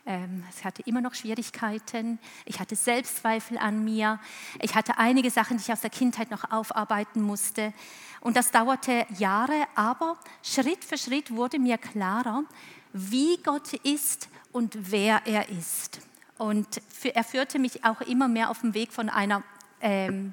Ähm, 0.04 0.44
ich 0.56 0.64
hatte 0.64 0.82
immer 0.82 1.00
noch 1.00 1.14
Schwierigkeiten. 1.14 2.18
Ich 2.44 2.58
hatte 2.58 2.74
Selbstzweifel 2.74 3.58
an 3.58 3.84
mir. 3.84 4.18
Ich 4.60 4.74
hatte 4.74 4.98
einige 4.98 5.30
Sachen, 5.30 5.56
die 5.56 5.62
ich 5.62 5.72
aus 5.72 5.80
der 5.80 5.90
Kindheit 5.90 6.30
noch 6.30 6.50
aufarbeiten 6.50 7.22
musste. 7.22 7.72
Und 8.20 8.36
das 8.36 8.50
dauerte 8.50 9.06
Jahre, 9.18 9.66
aber 9.74 10.16
Schritt 10.42 10.84
für 10.84 10.98
Schritt 10.98 11.34
wurde 11.34 11.58
mir 11.58 11.78
klarer, 11.78 12.44
wie 12.92 13.36
Gott 13.42 13.72
ist 13.72 14.28
und 14.52 14.76
wer 14.90 15.22
er 15.24 15.48
ist. 15.48 16.00
Und 16.38 16.80
er 17.04 17.24
führte 17.24 17.58
mich 17.58 17.84
auch 17.84 18.00
immer 18.00 18.28
mehr 18.28 18.50
auf 18.50 18.60
den 18.60 18.74
Weg 18.74 18.92
von 18.92 19.08
einer, 19.08 19.42
ähm, 19.80 20.32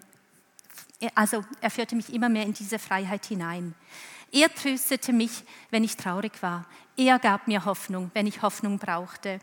also 1.15 1.43
er 1.61 1.71
führte 1.71 1.95
mich 1.95 2.13
immer 2.13 2.29
mehr 2.29 2.45
in 2.45 2.53
diese 2.53 2.79
Freiheit 2.79 3.25
hinein. 3.25 3.75
Er 4.31 4.53
tröstete 4.53 5.13
mich, 5.13 5.43
wenn 5.71 5.83
ich 5.83 5.97
traurig 5.97 6.41
war. 6.41 6.65
Er 6.95 7.17
gab 7.17 7.47
mir 7.47 7.65
Hoffnung, 7.65 8.11
wenn 8.13 8.27
ich 8.27 8.41
Hoffnung 8.41 8.77
brauchte. 8.77 9.39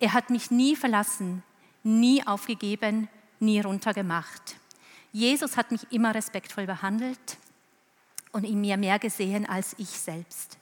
Er 0.00 0.12
hat 0.12 0.30
mich 0.30 0.50
nie 0.50 0.76
verlassen, 0.76 1.42
nie 1.82 2.26
aufgegeben, 2.26 3.08
nie 3.40 3.60
runtergemacht. 3.60 4.56
Jesus 5.12 5.56
hat 5.56 5.70
mich 5.70 5.90
immer 5.92 6.14
respektvoll 6.14 6.66
behandelt 6.66 7.38
und 8.32 8.44
in 8.44 8.60
mir 8.60 8.76
mehr 8.76 8.98
gesehen 8.98 9.46
als 9.46 9.74
ich 9.78 9.88
selbst. 9.88 10.58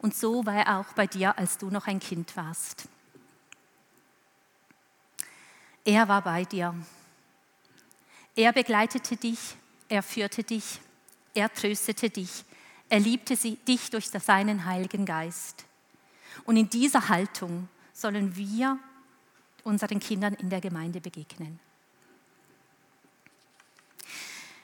Und 0.00 0.14
so 0.14 0.44
war 0.44 0.54
er 0.54 0.78
auch 0.78 0.92
bei 0.92 1.06
dir, 1.06 1.38
als 1.38 1.58
du 1.58 1.70
noch 1.70 1.86
ein 1.86 1.98
Kind 1.98 2.36
warst. 2.36 2.88
Er 5.84 6.06
war 6.06 6.22
bei 6.22 6.44
dir. 6.44 6.74
Er 8.36 8.52
begleitete 8.52 9.16
dich, 9.16 9.56
er 9.88 10.02
führte 10.02 10.44
dich, 10.44 10.80
er 11.34 11.52
tröstete 11.52 12.10
dich, 12.10 12.44
er 12.88 13.00
liebte 13.00 13.36
dich 13.36 13.90
durch 13.90 14.08
seinen 14.10 14.64
Heiligen 14.66 15.06
Geist. 15.06 15.64
Und 16.44 16.56
in 16.56 16.68
dieser 16.68 17.08
Haltung 17.08 17.68
sollen 17.98 18.36
wir 18.36 18.78
unseren 19.64 19.98
Kindern 19.98 20.34
in 20.34 20.50
der 20.50 20.60
Gemeinde 20.60 21.00
begegnen. 21.00 21.58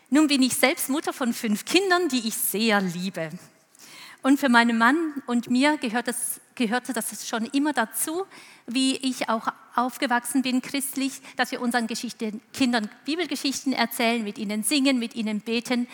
Nun 0.08 0.28
bin 0.28 0.42
ich 0.42 0.54
selbst 0.54 0.88
Mutter 0.88 1.12
von 1.12 1.32
fünf 1.32 1.64
Kindern, 1.64 2.08
die 2.08 2.28
ich 2.28 2.36
sehr 2.36 2.80
liebe. 2.80 3.30
Und 4.22 4.38
für 4.38 4.48
meinen 4.48 4.78
Mann 4.78 5.22
und 5.26 5.50
mir 5.50 5.76
gehört 5.78 6.06
das, 6.06 6.40
gehörte 6.54 6.92
das 6.92 7.28
schon 7.28 7.46
immer 7.46 7.72
dazu, 7.72 8.24
wie 8.66 8.96
ich 8.96 9.28
auch 9.28 9.48
aufgewachsen 9.74 10.42
bin 10.42 10.62
christlich, 10.62 11.20
dass 11.36 11.50
wir 11.50 11.60
unseren 11.60 11.88
Kindern 12.52 12.88
Bibelgeschichten 13.04 13.72
erzählen, 13.72 14.22
mit 14.22 14.38
ihnen 14.38 14.62
singen, 14.62 15.00
mit 15.00 15.16
ihnen 15.16 15.40
beten. 15.40 15.88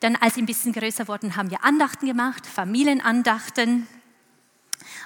Dann, 0.00 0.16
als 0.16 0.34
sie 0.34 0.42
ein 0.42 0.46
bisschen 0.46 0.72
größer 0.72 1.06
wurden, 1.06 1.36
haben 1.36 1.50
wir 1.50 1.62
Andachten 1.62 2.06
gemacht, 2.06 2.46
Familienandachten. 2.46 3.86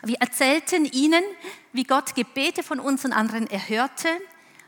Wir 0.04 0.16
erzählten 0.20 0.84
ihnen, 0.84 1.22
wie 1.72 1.84
Gott 1.84 2.14
Gebete 2.14 2.62
von 2.62 2.80
uns 2.80 3.04
und 3.04 3.12
anderen 3.12 3.48
erhörte, 3.48 4.08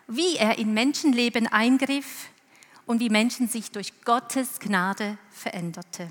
wie 0.08 0.36
er 0.36 0.58
in 0.58 0.74
Menschenleben 0.74 1.46
eingriff 1.46 2.30
und 2.86 2.98
wie 3.00 3.10
Menschen 3.10 3.46
sich 3.46 3.70
durch 3.70 4.02
Gottes 4.04 4.58
Gnade 4.58 5.16
veränderte, 5.30 6.08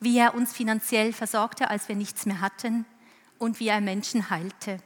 wie 0.00 0.18
er 0.18 0.34
uns 0.34 0.52
finanziell 0.52 1.12
versorgte, 1.14 1.70
als 1.70 1.88
wir 1.88 1.96
nichts 1.96 2.26
mehr 2.26 2.40
hatten 2.42 2.84
und 3.38 3.58
wie 3.60 3.68
er 3.68 3.80
Menschen 3.80 4.28
heilte. 4.28 4.78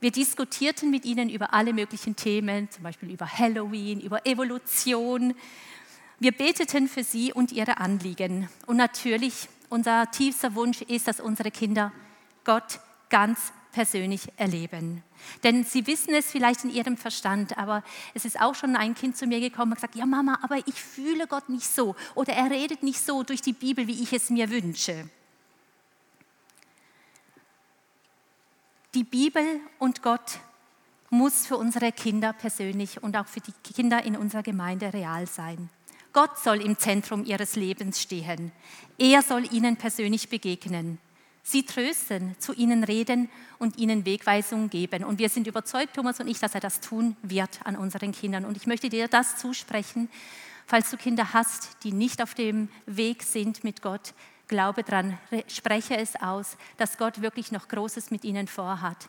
Wir 0.00 0.10
diskutierten 0.10 0.90
mit 0.90 1.04
ihnen 1.04 1.28
über 1.28 1.52
alle 1.52 1.72
möglichen 1.72 2.16
Themen, 2.16 2.70
zum 2.70 2.84
Beispiel 2.84 3.10
über 3.10 3.26
Halloween, 3.26 4.00
über 4.00 4.26
Evolution. 4.26 5.34
Wir 6.20 6.32
beteten 6.32 6.88
für 6.88 7.02
sie 7.02 7.32
und 7.32 7.50
ihre 7.50 7.78
Anliegen. 7.78 8.48
Und 8.66 8.76
natürlich, 8.76 9.48
unser 9.68 10.10
tiefster 10.10 10.54
Wunsch 10.54 10.82
ist, 10.82 11.08
dass 11.08 11.18
unsere 11.18 11.50
Kinder 11.50 11.92
Gott 12.48 12.80
ganz 13.10 13.52
persönlich 13.72 14.22
erleben. 14.38 15.04
Denn 15.44 15.64
sie 15.64 15.86
wissen 15.86 16.14
es 16.14 16.30
vielleicht 16.30 16.64
in 16.64 16.70
ihrem 16.70 16.96
Verstand, 16.96 17.58
aber 17.58 17.84
es 18.14 18.24
ist 18.24 18.40
auch 18.40 18.54
schon 18.54 18.74
ein 18.74 18.94
Kind 18.94 19.18
zu 19.18 19.26
mir 19.26 19.38
gekommen 19.38 19.72
und 19.72 19.74
gesagt, 19.74 19.96
ja 19.96 20.06
Mama, 20.06 20.38
aber 20.40 20.56
ich 20.66 20.82
fühle 20.82 21.26
Gott 21.26 21.50
nicht 21.50 21.66
so 21.66 21.94
oder 22.14 22.32
er 22.32 22.50
redet 22.50 22.82
nicht 22.82 23.04
so 23.04 23.22
durch 23.22 23.42
die 23.42 23.52
Bibel, 23.52 23.86
wie 23.86 24.02
ich 24.02 24.14
es 24.14 24.30
mir 24.30 24.48
wünsche. 24.48 25.10
Die 28.94 29.04
Bibel 29.04 29.60
und 29.78 30.02
Gott 30.02 30.38
muss 31.10 31.46
für 31.46 31.58
unsere 31.58 31.92
Kinder 31.92 32.32
persönlich 32.32 33.02
und 33.02 33.14
auch 33.14 33.26
für 33.26 33.40
die 33.40 33.52
Kinder 33.74 34.02
in 34.02 34.16
unserer 34.16 34.42
Gemeinde 34.42 34.94
real 34.94 35.26
sein. 35.26 35.68
Gott 36.14 36.38
soll 36.38 36.62
im 36.62 36.78
Zentrum 36.78 37.26
ihres 37.26 37.56
Lebens 37.56 38.00
stehen. 38.00 38.52
Er 38.96 39.20
soll 39.20 39.52
ihnen 39.52 39.76
persönlich 39.76 40.30
begegnen. 40.30 40.98
Sie 41.42 41.64
trösten, 41.64 42.36
zu 42.38 42.52
ihnen 42.52 42.84
reden 42.84 43.30
und 43.58 43.78
ihnen 43.78 44.04
Wegweisungen 44.04 44.68
geben. 44.70 45.04
Und 45.04 45.18
wir 45.18 45.28
sind 45.28 45.46
überzeugt, 45.46 45.94
Thomas 45.94 46.20
und 46.20 46.28
ich, 46.28 46.38
dass 46.38 46.54
er 46.54 46.60
das 46.60 46.80
tun 46.80 47.16
wird 47.22 47.60
an 47.64 47.76
unseren 47.76 48.12
Kindern. 48.12 48.44
Und 48.44 48.56
ich 48.56 48.66
möchte 48.66 48.88
dir 48.88 49.08
das 49.08 49.36
zusprechen, 49.36 50.10
falls 50.66 50.90
du 50.90 50.96
Kinder 50.96 51.32
hast, 51.32 51.82
die 51.84 51.92
nicht 51.92 52.22
auf 52.22 52.34
dem 52.34 52.68
Weg 52.86 53.22
sind 53.22 53.64
mit 53.64 53.80
Gott, 53.80 54.12
glaube 54.48 54.82
dran, 54.82 55.18
spreche 55.46 55.96
es 55.96 56.16
aus, 56.16 56.56
dass 56.76 56.98
Gott 56.98 57.20
wirklich 57.22 57.52
noch 57.52 57.68
Großes 57.68 58.10
mit 58.10 58.24
ihnen 58.24 58.48
vorhat. 58.48 59.08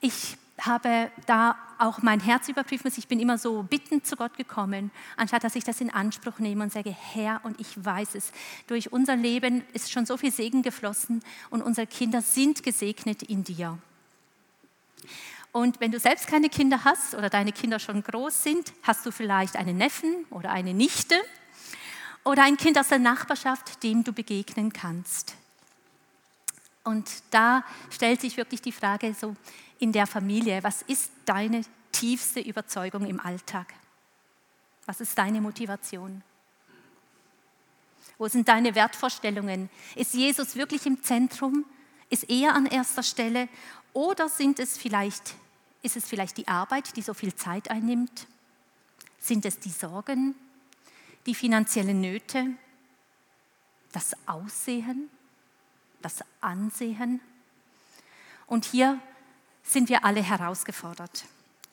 Ich 0.00 0.36
habe 0.60 1.10
da 1.26 1.56
auch 1.78 2.00
mein 2.02 2.20
Herz 2.20 2.48
überprüfen 2.48 2.84
müssen. 2.84 3.00
Ich 3.00 3.08
bin 3.08 3.20
immer 3.20 3.38
so 3.38 3.62
bittend 3.62 4.06
zu 4.06 4.16
Gott 4.16 4.36
gekommen, 4.36 4.90
anstatt 5.16 5.44
dass 5.44 5.56
ich 5.56 5.64
das 5.64 5.80
in 5.80 5.90
Anspruch 5.90 6.38
nehme 6.38 6.64
und 6.64 6.72
sage, 6.72 6.90
Herr, 6.90 7.40
und 7.44 7.60
ich 7.60 7.84
weiß 7.84 8.14
es, 8.14 8.32
durch 8.66 8.92
unser 8.92 9.16
Leben 9.16 9.62
ist 9.72 9.90
schon 9.90 10.06
so 10.06 10.16
viel 10.16 10.32
Segen 10.32 10.62
geflossen 10.62 11.22
und 11.50 11.62
unsere 11.62 11.86
Kinder 11.86 12.22
sind 12.22 12.62
gesegnet 12.62 13.22
in 13.22 13.44
dir. 13.44 13.78
Und 15.52 15.80
wenn 15.80 15.90
du 15.90 15.98
selbst 15.98 16.26
keine 16.26 16.48
Kinder 16.48 16.84
hast 16.84 17.14
oder 17.14 17.30
deine 17.30 17.52
Kinder 17.52 17.78
schon 17.78 18.02
groß 18.02 18.42
sind, 18.42 18.72
hast 18.82 19.06
du 19.06 19.10
vielleicht 19.10 19.56
einen 19.56 19.78
Neffen 19.78 20.26
oder 20.30 20.50
eine 20.50 20.74
Nichte 20.74 21.14
oder 22.24 22.42
ein 22.42 22.56
Kind 22.56 22.78
aus 22.78 22.88
der 22.88 22.98
Nachbarschaft, 22.98 23.82
dem 23.82 24.04
du 24.04 24.12
begegnen 24.12 24.72
kannst. 24.72 25.34
Und 26.86 27.10
da 27.30 27.64
stellt 27.90 28.20
sich 28.20 28.36
wirklich 28.36 28.62
die 28.62 28.72
Frage 28.72 29.12
so 29.12 29.36
in 29.78 29.92
der 29.92 30.06
Familie, 30.06 30.62
was 30.62 30.82
ist 30.82 31.10
deine 31.24 31.62
tiefste 31.92 32.40
Überzeugung 32.40 33.04
im 33.06 33.20
Alltag? 33.20 33.74
Was 34.86 35.00
ist 35.00 35.18
deine 35.18 35.40
Motivation? 35.40 36.22
Wo 38.16 38.28
sind 38.28 38.48
deine 38.48 38.74
Wertvorstellungen? 38.74 39.68
Ist 39.94 40.14
Jesus 40.14 40.56
wirklich 40.56 40.86
im 40.86 41.02
Zentrum? 41.02 41.66
Ist 42.08 42.30
er 42.30 42.54
an 42.54 42.66
erster 42.66 43.02
Stelle? 43.02 43.48
Oder 43.92 44.28
sind 44.28 44.60
es 44.60 44.78
vielleicht 44.78 45.34
ist 45.86 45.96
es 45.96 46.06
vielleicht 46.06 46.36
die 46.36 46.48
Arbeit, 46.48 46.96
die 46.96 47.02
so 47.02 47.14
viel 47.14 47.32
Zeit 47.34 47.70
einnimmt? 47.70 48.26
Sind 49.20 49.46
es 49.46 49.60
die 49.60 49.70
Sorgen, 49.70 50.34
die 51.26 51.34
finanziellen 51.34 52.00
Nöte, 52.00 52.50
das 53.92 54.16
Aussehen, 54.26 55.08
das 56.06 56.24
Ansehen? 56.40 57.20
Und 58.46 58.64
hier 58.64 59.00
sind 59.64 59.88
wir 59.88 60.04
alle 60.04 60.22
herausgefordert. 60.22 61.24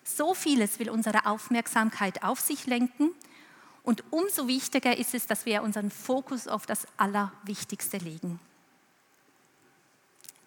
So 0.04 0.34
vieles 0.34 0.80
will 0.80 0.90
unsere 0.90 1.28
Aufmerksamkeit 1.28 2.24
auf 2.24 2.40
sich 2.40 2.66
lenken 2.66 3.12
und 3.84 4.04
umso 4.12 4.48
wichtiger 4.48 4.98
ist 4.98 5.14
es, 5.14 5.28
dass 5.28 5.46
wir 5.46 5.62
unseren 5.62 5.92
Fokus 5.92 6.48
auf 6.48 6.66
das 6.66 6.88
Allerwichtigste 6.98 7.98
legen. 7.98 8.40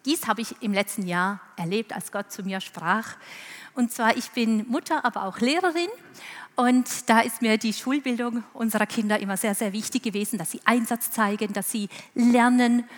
Dies 0.04 0.26
habe 0.26 0.40
ich 0.40 0.60
im 0.62 0.72
letzten 0.72 1.06
Jahr 1.06 1.40
erlebt, 1.56 1.92
als 1.92 2.10
Gott 2.10 2.32
zu 2.32 2.42
mir 2.42 2.60
sprach. 2.60 3.16
Und 3.74 3.92
zwar, 3.92 4.16
ich 4.16 4.30
bin 4.30 4.66
Mutter, 4.68 5.04
aber 5.04 5.24
auch 5.24 5.38
Lehrerin. 5.38 5.88
Und 6.54 7.08
da 7.08 7.20
ist 7.20 7.42
mir 7.42 7.58
die 7.58 7.72
Schulbildung 7.72 8.42
unserer 8.52 8.86
Kinder 8.86 9.18
immer 9.18 9.36
sehr, 9.36 9.54
sehr 9.54 9.72
wichtig 9.72 10.02
gewesen, 10.02 10.38
dass 10.38 10.52
sie 10.52 10.60
Einsatz 10.64 11.10
zeigen, 11.10 11.52
dass 11.52 11.70
sie 11.70 11.88
lernen, 12.14 12.88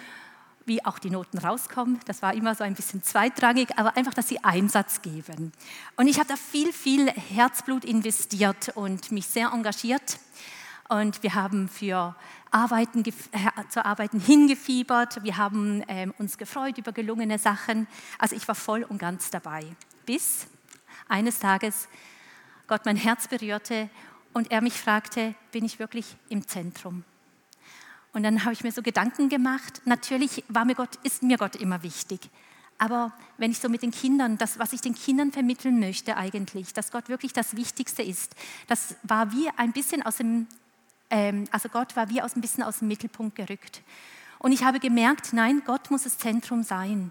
wie 0.69 0.85
auch 0.85 0.99
die 0.99 1.11
Noten 1.11 1.39
rauskommen. 1.39 1.99
Das 2.07 2.23
war 2.23 2.35
immer 2.35 2.55
so 2.55 2.63
ein 2.63 2.75
bisschen 2.75 3.03
zweitrangig, 3.03 3.77
aber 3.77 3.97
einfach, 3.97 4.15
dass 4.15 4.29
sie 4.29 4.45
Einsatz 4.45 5.03
geben. 5.03 5.53
Und 5.97 6.07
ich 6.07 6.19
habe 6.19 6.29
da 6.29 6.37
viel, 6.37 6.73
viel 6.73 7.09
Herzblut 7.09 7.85
investiert 7.85 8.71
und 8.77 9.11
mich 9.11 9.27
sehr 9.27 9.51
engagiert. 9.53 10.19
Und 10.89 11.23
wir 11.23 11.35
haben 11.35 11.69
für 11.69 12.15
Arbeiten, 12.51 13.05
äh, 13.05 13.69
zu 13.69 13.85
Arbeiten 13.85 14.21
hingefiebert. 14.21 15.23
Wir 15.23 15.37
haben 15.37 15.83
ähm, 15.89 16.15
uns 16.19 16.39
gefreut 16.39 16.79
über 16.79 16.93
gelungene 16.93 17.39
Sachen. 17.39 17.87
Also 18.19 18.37
ich 18.37 18.47
war 18.49 18.55
voll 18.55 18.85
und 18.85 18.99
ganz 18.99 19.31
dabei. 19.31 19.67
Bis 20.07 20.47
eines 21.09 21.39
Tages 21.39 21.89
Gott 22.67 22.85
mein 22.85 22.97
Herz 22.97 23.29
berührte 23.29 23.91
und 24.33 24.51
er 24.51 24.61
mich 24.61 24.75
fragte, 24.75 25.35
bin 25.53 25.65
ich 25.65 25.79
wirklich 25.79 26.17
im 26.29 26.47
Zentrum? 26.47 27.05
Und 28.13 28.23
dann 28.23 28.45
habe 28.45 28.53
ich 28.53 28.65
mir 28.65 28.73
so 28.73 28.83
Gedanken 28.83 29.29
gemacht. 29.29 29.83
Natürlich 29.85 30.45
war 30.49 30.65
mir 30.65 30.75
Gott, 30.75 30.97
ist 31.03 31.23
mir 31.23 31.37
Gott 31.37 31.57
immer 31.57 31.83
wichtig. 31.83 32.31
Aber 32.79 33.13
wenn 33.37 33.51
ich 33.51 33.59
so 33.59 33.69
mit 33.69 33.83
den 33.83 33.91
Kindern, 33.91 34.39
das, 34.39 34.59
was 34.59 34.73
ich 34.73 34.81
den 34.81 34.95
Kindern 34.95 35.33
vermitteln 35.33 35.81
möchte 35.81 36.17
eigentlich, 36.17 36.73
dass 36.73 36.91
Gott 36.91 37.09
wirklich 37.09 37.33
das 37.33 37.57
Wichtigste 37.57 38.03
ist, 38.03 38.35
das 38.69 38.95
war 39.03 39.33
wie 39.33 39.51
ein 39.57 39.73
bisschen 39.73 40.03
aus 40.03 40.17
dem 40.17 40.47
ähm, 41.11 41.45
also 41.51 41.69
Gott 41.69 41.97
war 41.97 42.09
wie 42.11 42.23
aus 42.23 42.37
ein 42.37 42.41
bisschen 42.41 42.63
aus 42.63 42.79
dem 42.79 42.89
Mittelpunkt 42.89 43.37
gerückt. 43.37 43.83
Und 44.39 44.53
ich 44.53 44.63
habe 44.63 44.81
gemerkt, 44.81 45.33
nein, 45.33 45.63
Gott 45.65 45.91
muss 45.91 46.05
das 46.05 46.19
Zentrum 46.19 46.63
sein. 46.63 47.11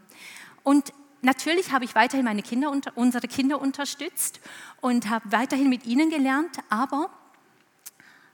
Und 0.64 0.94
natürlich 1.22 1.72
habe 1.72 1.86
ich 1.86 1.96
weiterhin 1.96 2.26
meine 2.26 2.42
Kinder, 2.42 2.72
unsere 2.96 3.28
Kinder 3.28 3.60
unterstützt 3.60 4.40
und 4.82 5.10
habe 5.10 5.32
weiterhin 5.32 5.70
mit 5.70 5.86
ihnen 5.86 6.10
gelernt, 6.10 6.58
aber 6.70 7.10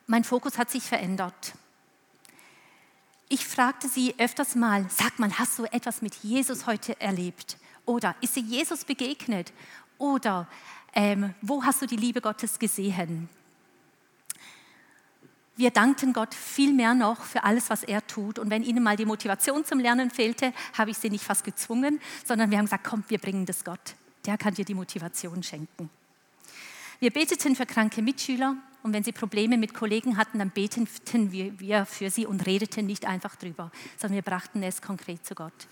mein 0.06 0.24
Fokus 0.24 0.58
hat 0.58 0.70
sich 0.70 0.84
verändert. 0.84 1.54
Ich 3.34 3.48
fragte 3.48 3.90
sie 3.90 4.14
öfters 4.20 4.54
mal, 4.54 4.86
sag 4.96 5.18
mal, 5.18 5.40
hast 5.40 5.58
du 5.58 5.64
etwas 5.64 6.04
mit 6.04 6.14
Jesus 6.18 6.68
heute 6.68 7.02
erlebt? 7.02 7.58
Oder 7.84 8.16
ist 8.22 8.36
dir 8.36 8.44
Jesus 8.44 8.86
begegnet? 8.86 9.52
Oder 9.98 10.48
ähm, 10.94 11.34
wo 11.42 11.64
hast 11.64 11.82
du 11.82 11.88
die 11.88 11.96
Liebe 11.96 12.22
Gottes 12.22 12.60
gesehen? 12.60 13.28
wir 15.56 15.72
dankten 15.72 16.14
Gott 16.14 16.36
viel 16.36 16.74
mehr 16.74 16.94
noch 16.94 17.24
für 17.24 17.44
alles, 17.44 17.72
was 17.72 17.82
er 17.82 18.06
tut. 18.06 18.38
Und 18.38 18.52
wenn 18.52 18.62
ihnen 18.62 18.84
mal 18.84 18.98
die 18.98 19.06
Motivation 19.06 19.66
zum 19.66 19.80
Lernen 19.80 20.12
fehlte, 20.12 20.54
habe 20.78 20.92
ich 20.92 21.00
sie 21.00 21.10
nicht 21.10 21.24
fast 21.24 21.44
gezwungen, 21.44 22.00
sondern 22.24 22.52
wir 22.52 22.60
haben 22.60 22.66
gesagt, 22.66 22.84
komm, 22.88 23.04
wir 23.08 23.18
bringen 23.18 23.48
das 23.48 23.64
Gott. 23.64 23.96
Der 24.28 24.38
kann 24.38 24.54
dir 24.54 24.66
die 24.66 24.76
Motivation 24.76 25.42
schenken. 25.42 25.90
Wir 27.00 27.10
beteten 27.10 27.56
für 27.56 27.66
kranke 27.66 28.04
Mitschüler 28.04 28.58
und 28.84 28.94
wenn 28.94 29.04
sie 29.04 29.12
Probleme 29.12 29.58
mit 29.58 29.74
Kollegen 29.74 30.18
hatten, 30.18 30.40
dann 30.40 30.52
beteten 30.52 31.32
wir 31.32 31.86
für 31.86 32.10
sie 32.12 32.26
und 32.26 32.46
redeten 32.46 32.86
nicht 32.86 33.06
einfach 33.06 33.36
drüber, 33.36 33.72
sondern 33.98 34.16
wir 34.16 34.22
brachten 34.22 34.62
es 34.62 34.82
konkret 34.82 35.26
zu 35.26 35.36
Gott. 35.36 35.68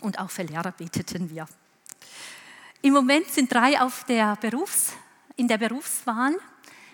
Und 0.00 0.18
auch 0.18 0.30
für 0.30 0.42
Lehrer 0.42 0.72
beteten 0.72 1.30
wir. 1.30 1.46
Im 2.82 2.92
Moment 2.92 3.26
sind 3.28 3.52
drei 3.52 3.80
auf 3.80 4.04
der 4.04 4.36
Berufs, 4.36 4.92
in 5.36 5.48
der 5.48 5.58
Berufswahl 5.58 6.34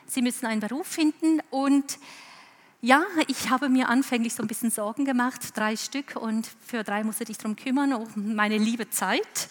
Sie 0.07 0.23
müssen 0.23 0.47
einen 0.47 0.61
Beruf 0.61 0.87
finden 0.87 1.41
und 1.51 1.99
ja, 2.81 3.03
ich 3.27 3.49
habe 3.49 3.71
mir 3.71 3.89
anfänglich 3.89 4.35
so 4.35 4.43
ein 4.43 4.47
bisschen 4.47 4.71
Sorgen 4.71 5.07
gemacht, 5.07 5.41
drei 5.57 5.77
Stück 5.77 6.17
und 6.17 6.49
für 6.65 6.85
drei 6.85 7.03
musste 7.03 7.25
ich 7.29 7.39
darum 7.39 7.57
kümmern, 7.57 7.95
um 7.95 8.35
meine 8.35 8.59
liebe 8.59 8.91
Zeit. 8.91 9.49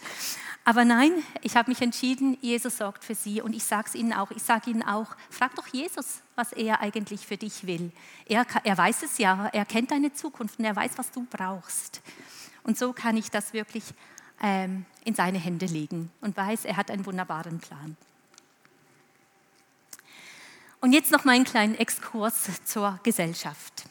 Aber 0.65 0.85
nein, 0.85 1.11
ich 1.41 1.57
habe 1.57 1.69
mich 1.69 1.81
entschieden, 1.81 2.37
Jesus 2.39 2.77
sorgt 2.77 3.03
für 3.03 3.15
sie 3.15 3.41
und 3.41 3.53
ich 3.53 3.65
sage 3.65 3.89
es 3.89 3.95
Ihnen 3.95 4.13
auch, 4.13 4.31
ich 4.31 4.43
sage 4.43 4.71
Ihnen 4.71 4.83
auch, 4.83 5.07
frag 5.29 5.53
doch 5.55 5.67
Jesus, 5.67 6.21
was 6.35 6.53
er 6.53 6.79
eigentlich 6.79 7.27
für 7.27 7.35
dich 7.35 7.67
will. 7.67 7.91
Er, 8.25 8.45
er 8.63 8.77
weiß 8.77 9.03
es 9.03 9.17
ja, 9.17 9.49
er 9.51 9.65
kennt 9.65 9.91
deine 9.91 10.13
Zukunft 10.13 10.59
und 10.59 10.65
er 10.65 10.75
weiß, 10.75 10.91
was 10.95 11.11
du 11.11 11.27
brauchst. 11.29 12.01
Und 12.63 12.77
so 12.77 12.93
kann 12.93 13.17
ich 13.17 13.29
das 13.29 13.51
wirklich 13.51 13.83
ähm, 14.41 14.85
in 15.03 15.15
seine 15.15 15.37
Hände 15.37 15.65
legen 15.65 16.11
und 16.21 16.37
weiß, 16.37 16.63
er 16.63 16.77
hat 16.77 16.89
einen 16.89 17.05
wunderbaren 17.05 17.59
Plan. 17.59 17.97
Und 20.79 20.93
jetzt 20.93 21.11
noch 21.11 21.25
mal 21.25 21.33
einen 21.33 21.45
kleinen 21.45 21.75
Exkurs 21.75 22.63
zur 22.63 22.99
Gesellschaft. 23.03 23.83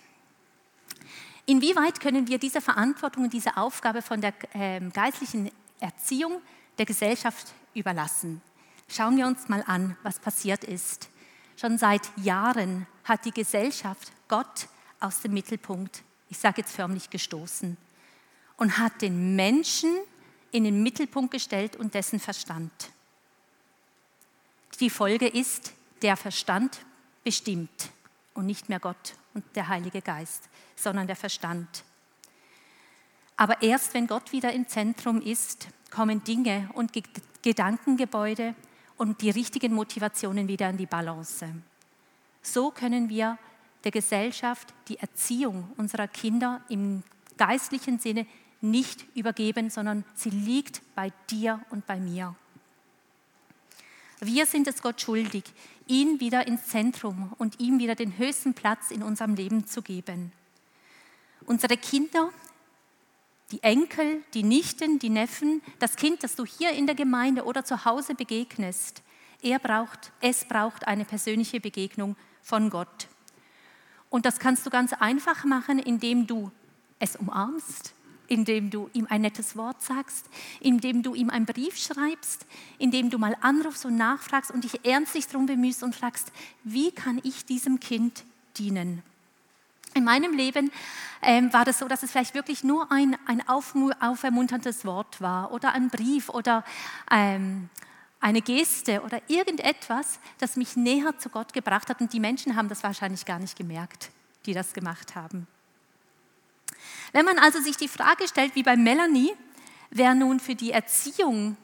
Inwieweit 1.44 2.00
können 2.00 2.28
wir 2.28 2.38
diese 2.38 2.62
Verantwortung 2.62 3.24
und 3.24 3.32
diese 3.32 3.58
Aufgabe 3.58 4.00
von 4.00 4.22
der 4.22 4.32
ähm, 4.54 4.90
geistlichen 4.92 5.50
Erziehung 5.80 6.40
der 6.78 6.86
Gesellschaft 6.86 7.52
überlassen? 7.74 8.40
Schauen 8.88 9.16
wir 9.16 9.26
uns 9.26 9.48
mal 9.48 9.62
an, 9.66 9.96
was 10.02 10.18
passiert 10.18 10.64
ist. 10.64 11.08
Schon 11.56 11.78
seit 11.78 12.02
Jahren 12.18 12.86
hat 13.04 13.24
die 13.24 13.30
Gesellschaft 13.30 14.12
Gott 14.28 14.68
aus 15.00 15.20
dem 15.20 15.32
Mittelpunkt, 15.32 16.02
ich 16.28 16.38
sage 16.38 16.62
jetzt 16.62 16.74
förmlich, 16.74 17.10
gestoßen 17.10 17.76
und 18.56 18.78
hat 18.78 19.02
den 19.02 19.34
Menschen 19.36 19.94
in 20.50 20.64
den 20.64 20.82
Mittelpunkt 20.82 21.32
gestellt 21.32 21.76
und 21.76 21.94
dessen 21.94 22.20
Verstand. 22.20 22.72
Die 24.80 24.90
Folge 24.90 25.26
ist, 25.26 25.72
der 26.02 26.16
Verstand 26.16 26.84
bestimmt 27.24 27.90
und 28.34 28.46
nicht 28.46 28.68
mehr 28.68 28.80
Gott 28.80 29.14
und 29.34 29.44
der 29.54 29.68
Heilige 29.68 30.02
Geist, 30.02 30.48
sondern 30.76 31.06
der 31.06 31.16
Verstand. 31.16 31.84
Aber 33.36 33.62
erst 33.62 33.94
wenn 33.94 34.06
Gott 34.06 34.32
wieder 34.32 34.52
im 34.52 34.68
Zentrum 34.68 35.20
ist, 35.20 35.68
kommen 35.92 36.24
Dinge 36.24 36.70
und 36.74 36.92
Gedankengebäude 37.42 38.54
und 38.96 39.20
die 39.20 39.30
richtigen 39.30 39.74
Motivationen 39.74 40.48
wieder 40.48 40.70
in 40.70 40.76
die 40.76 40.86
Balance. 40.86 41.46
So 42.42 42.70
können 42.70 43.08
wir 43.08 43.38
der 43.84 43.92
Gesellschaft 43.92 44.72
die 44.88 44.98
Erziehung 44.98 45.70
unserer 45.76 46.08
Kinder 46.08 46.62
im 46.68 47.02
geistlichen 47.36 47.98
Sinne 47.98 48.26
nicht 48.60 49.04
übergeben, 49.14 49.70
sondern 49.70 50.04
sie 50.14 50.30
liegt 50.30 50.82
bei 50.94 51.12
dir 51.30 51.60
und 51.70 51.86
bei 51.86 51.98
mir. 51.98 52.34
Wir 54.20 54.46
sind 54.46 54.68
es 54.68 54.82
Gott 54.82 55.00
schuldig, 55.00 55.44
ihn 55.88 56.20
wieder 56.20 56.46
ins 56.46 56.66
Zentrum 56.68 57.32
und 57.38 57.58
ihm 57.58 57.80
wieder 57.80 57.96
den 57.96 58.16
höchsten 58.18 58.54
Platz 58.54 58.92
in 58.92 59.02
unserem 59.02 59.34
Leben 59.34 59.66
zu 59.66 59.82
geben. 59.82 60.32
Unsere 61.44 61.76
Kinder, 61.76 62.30
die 63.52 63.62
Enkel, 63.62 64.22
die 64.34 64.42
Nichten, 64.42 64.98
die 64.98 65.10
Neffen, 65.10 65.62
das 65.78 65.96
Kind, 65.96 66.22
das 66.24 66.34
du 66.34 66.44
hier 66.44 66.70
in 66.70 66.86
der 66.86 66.96
Gemeinde 66.96 67.44
oder 67.44 67.64
zu 67.64 67.84
Hause 67.84 68.14
begegnest, 68.14 69.02
er 69.42 69.58
braucht, 69.58 70.12
es 70.20 70.44
braucht 70.46 70.86
eine 70.86 71.04
persönliche 71.04 71.60
Begegnung 71.60 72.16
von 72.42 72.70
Gott. 72.70 73.08
Und 74.08 74.24
das 74.24 74.38
kannst 74.38 74.64
du 74.64 74.70
ganz 74.70 74.92
einfach 74.94 75.44
machen, 75.44 75.78
indem 75.78 76.26
du 76.26 76.50
es 76.98 77.16
umarmst, 77.16 77.92
indem 78.28 78.70
du 78.70 78.88
ihm 78.94 79.06
ein 79.10 79.20
nettes 79.20 79.56
Wort 79.56 79.82
sagst, 79.82 80.26
indem 80.60 81.02
du 81.02 81.14
ihm 81.14 81.28
einen 81.28 81.44
Brief 81.44 81.76
schreibst, 81.76 82.46
indem 82.78 83.10
du 83.10 83.18
mal 83.18 83.36
anrufst 83.40 83.84
und 83.84 83.96
nachfragst 83.96 84.50
und 84.50 84.64
dich 84.64 84.84
ernstlich 84.84 85.26
darum 85.26 85.46
bemühst 85.46 85.82
und 85.82 85.94
fragst, 85.94 86.32
wie 86.62 86.92
kann 86.92 87.20
ich 87.22 87.44
diesem 87.44 87.80
Kind 87.80 88.24
dienen? 88.56 89.02
In 89.94 90.04
meinem 90.04 90.32
Leben 90.32 90.72
ähm, 91.20 91.52
war 91.52 91.64
das 91.64 91.78
so, 91.78 91.88
dass 91.88 92.02
es 92.02 92.10
vielleicht 92.10 92.34
wirklich 92.34 92.64
nur 92.64 92.90
ein, 92.90 93.16
ein 93.26 93.46
aufermunterndes 93.48 94.84
Wort 94.84 95.20
war 95.20 95.52
oder 95.52 95.72
ein 95.72 95.90
Brief 95.90 96.28
oder 96.28 96.64
ähm, 97.10 97.68
eine 98.20 98.40
Geste 98.40 99.02
oder 99.02 99.20
irgendetwas, 99.28 100.18
das 100.38 100.56
mich 100.56 100.76
näher 100.76 101.18
zu 101.18 101.28
Gott 101.28 101.52
gebracht 101.52 101.88
hat. 101.88 102.00
Und 102.00 102.12
die 102.12 102.20
Menschen 102.20 102.56
haben 102.56 102.68
das 102.68 102.82
wahrscheinlich 102.82 103.26
gar 103.26 103.38
nicht 103.38 103.56
gemerkt, 103.56 104.10
die 104.46 104.54
das 104.54 104.72
gemacht 104.72 105.14
haben. 105.14 105.46
Wenn 107.12 107.26
man 107.26 107.38
also 107.38 107.60
sich 107.60 107.76
die 107.76 107.88
Frage 107.88 108.26
stellt, 108.26 108.54
wie 108.54 108.62
bei 108.62 108.76
Melanie, 108.76 109.32
wer 109.90 110.14
nun 110.14 110.40
für 110.40 110.54
die 110.54 110.72
Erziehung 110.72 111.56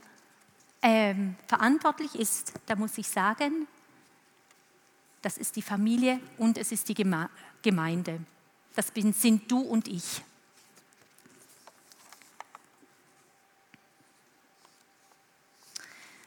ähm, 0.82 1.36
verantwortlich 1.46 2.14
ist, 2.14 2.52
da 2.66 2.76
muss 2.76 2.98
ich 2.98 3.08
sagen, 3.08 3.66
das 5.22 5.38
ist 5.38 5.56
die 5.56 5.62
Familie 5.62 6.20
und 6.36 6.58
es 6.58 6.70
ist 6.70 6.88
die 6.88 6.94
Gemeinde. 7.62 8.20
Das 8.74 8.92
sind 8.94 9.50
du 9.50 9.60
und 9.60 9.88
ich. 9.88 10.22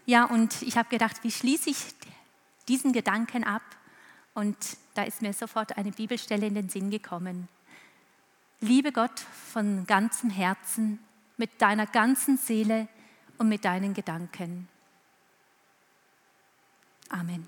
Ja, 0.06 0.26
und 0.26 0.62
ich 0.62 0.78
habe 0.78 0.90
gedacht, 0.90 1.24
wie 1.24 1.32
schließe 1.32 1.70
ich 1.70 1.78
diesen 2.68 2.92
Gedanken 2.92 3.44
ab? 3.44 3.62
Und 4.34 4.58
da 4.94 5.04
ist 5.04 5.22
mir 5.22 5.34
sofort 5.34 5.78
eine 5.78 5.92
Bibelstelle 5.92 6.48
in 6.48 6.56
den 6.56 6.70
Sinn 6.70 6.90
gekommen. 6.90 7.48
Liebe 8.60 8.92
Gott 8.92 9.20
von 9.20 9.86
ganzem 9.88 10.30
Herzen, 10.30 11.00
mit 11.38 11.62
deiner 11.62 11.88
ganzen 11.88 12.38
Seele 12.38 12.88
und 13.38 13.50
mit 13.50 13.66
deinen 13.66 13.94
Gedanken. 13.94 14.68
Amen. 17.10 17.48